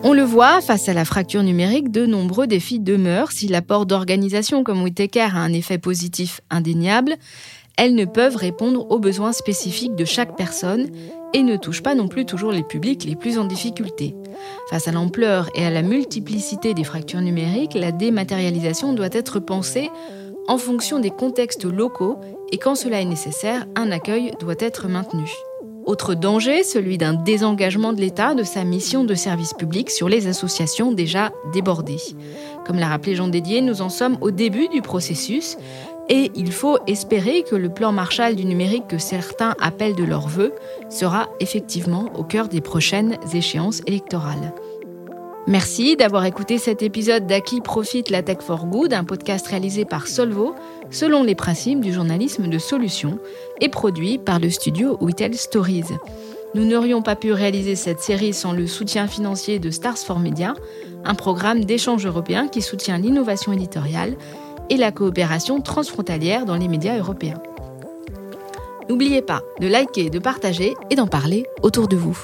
On 0.07 0.13
le 0.13 0.21
voit, 0.21 0.61
face 0.61 0.87
à 0.87 0.93
la 0.93 1.03
fracture 1.03 1.43
numérique, 1.43 1.91
de 1.91 2.05
nombreux 2.05 2.47
défis 2.47 2.79
demeurent. 2.79 3.31
Si 3.31 3.47
l'apport 3.47 3.85
d'organisations 3.85 4.63
comme 4.63 4.83
Whitaker 4.83 5.27
a 5.33 5.39
un 5.39 5.51
effet 5.51 5.79
positif 5.79 6.41
indéniable, 6.49 7.15
elles 7.77 7.95
ne 7.95 8.05
peuvent 8.05 8.35
répondre 8.35 8.89
aux 8.89 8.99
besoins 8.99 9.33
spécifiques 9.33 9.95
de 9.95 10.05
chaque 10.05 10.37
personne 10.37 10.89
et 11.35 11.43
ne 11.43 11.57
touchent 11.57 11.83
pas 11.83 11.95
non 11.95 12.07
plus 12.07 12.25
toujours 12.25 12.53
les 12.53 12.63
publics 12.63 13.03
les 13.03 13.17
plus 13.17 13.37
en 13.37 13.43
difficulté. 13.43 14.15
Face 14.69 14.87
à 14.87 14.93
l'ampleur 14.93 15.49
et 15.53 15.65
à 15.65 15.69
la 15.69 15.81
multiplicité 15.81 16.73
des 16.73 16.85
fractures 16.85 17.19
numériques, 17.19 17.73
la 17.73 17.91
dématérialisation 17.91 18.93
doit 18.93 19.09
être 19.11 19.41
pensée 19.41 19.91
en 20.47 20.57
fonction 20.57 20.99
des 20.99 21.09
contextes 21.09 21.65
locaux 21.65 22.17
et 22.53 22.57
quand 22.57 22.75
cela 22.75 23.01
est 23.01 23.05
nécessaire, 23.05 23.65
un 23.75 23.91
accueil 23.91 24.31
doit 24.39 24.55
être 24.59 24.87
maintenu. 24.87 25.29
Autre 25.85 26.15
danger, 26.15 26.63
celui 26.63 26.97
d'un 26.97 27.13
désengagement 27.13 27.91
de 27.91 27.99
l'État 27.99 28.33
de 28.33 28.43
sa 28.43 28.63
mission 28.63 29.03
de 29.03 29.13
service 29.13 29.53
public 29.53 29.91
sur 29.91 30.07
les 30.07 30.27
associations 30.27 30.93
déjà 30.93 31.33
débordées. 31.53 32.01
Comme 32.65 32.79
l'a 32.79 32.87
rappelé 32.87 33.13
Jean 33.13 33.27
Dédier, 33.27 33.61
nous 33.61 33.81
en 33.81 33.89
sommes 33.89 34.17
au 34.21 34.31
début 34.31 34.69
du 34.69 34.81
processus 34.81 35.57
et 36.09 36.31
il 36.35 36.51
faut 36.51 36.77
espérer 36.87 37.43
que 37.43 37.55
le 37.55 37.69
plan 37.69 37.91
Marshall 37.91 38.35
du 38.35 38.45
numérique 38.45 38.87
que 38.87 38.97
certains 38.97 39.55
appellent 39.59 39.95
de 39.95 40.03
leur 40.03 40.27
vœu 40.27 40.53
sera 40.89 41.29
effectivement 41.39 42.11
au 42.15 42.23
cœur 42.23 42.47
des 42.47 42.61
prochaines 42.61 43.17
échéances 43.33 43.81
électorales. 43.87 44.53
Merci 45.47 45.95
d'avoir 45.95 46.25
écouté 46.25 46.57
cet 46.57 46.81
épisode 46.81 47.27
d'À 47.27 47.39
qui 47.39 47.61
profite 47.61 48.09
la 48.09 48.23
Tech 48.23 48.39
for 48.39 48.65
Good, 48.65 48.93
un 48.93 49.03
podcast 49.03 49.45
réalisé 49.47 49.85
par 49.85 50.07
Solvo 50.07 50.55
selon 50.89 51.23
les 51.23 51.35
principes 51.35 51.81
du 51.81 51.93
journalisme 51.93 52.47
de 52.47 52.57
solution 52.57 53.19
et 53.61 53.69
produit 53.69 54.17
par 54.17 54.39
le 54.39 54.49
studio 54.49 54.97
Tell 55.15 55.35
Stories. 55.35 55.83
Nous 56.55 56.65
n'aurions 56.65 57.03
pas 57.03 57.15
pu 57.15 57.31
réaliser 57.31 57.75
cette 57.75 57.99
série 57.99 58.33
sans 58.33 58.53
le 58.53 58.65
soutien 58.65 59.07
financier 59.07 59.59
de 59.59 59.69
Stars 59.69 59.97
for 59.97 60.19
Media, 60.19 60.55
un 61.03 61.13
programme 61.13 61.63
d'échange 61.63 62.07
européen 62.07 62.47
qui 62.47 62.61
soutient 62.61 62.97
l'innovation 62.97 63.53
éditoriale 63.53 64.15
et 64.69 64.77
la 64.77 64.91
coopération 64.91 65.61
transfrontalière 65.61 66.45
dans 66.45 66.55
les 66.55 66.67
médias 66.67 66.97
européens. 66.97 67.41
N'oubliez 68.89 69.21
pas 69.21 69.41
de 69.59 69.67
liker, 69.67 70.09
de 70.09 70.19
partager 70.19 70.75
et 70.89 70.95
d'en 70.95 71.07
parler 71.07 71.45
autour 71.63 71.87
de 71.87 71.95
vous. 71.95 72.17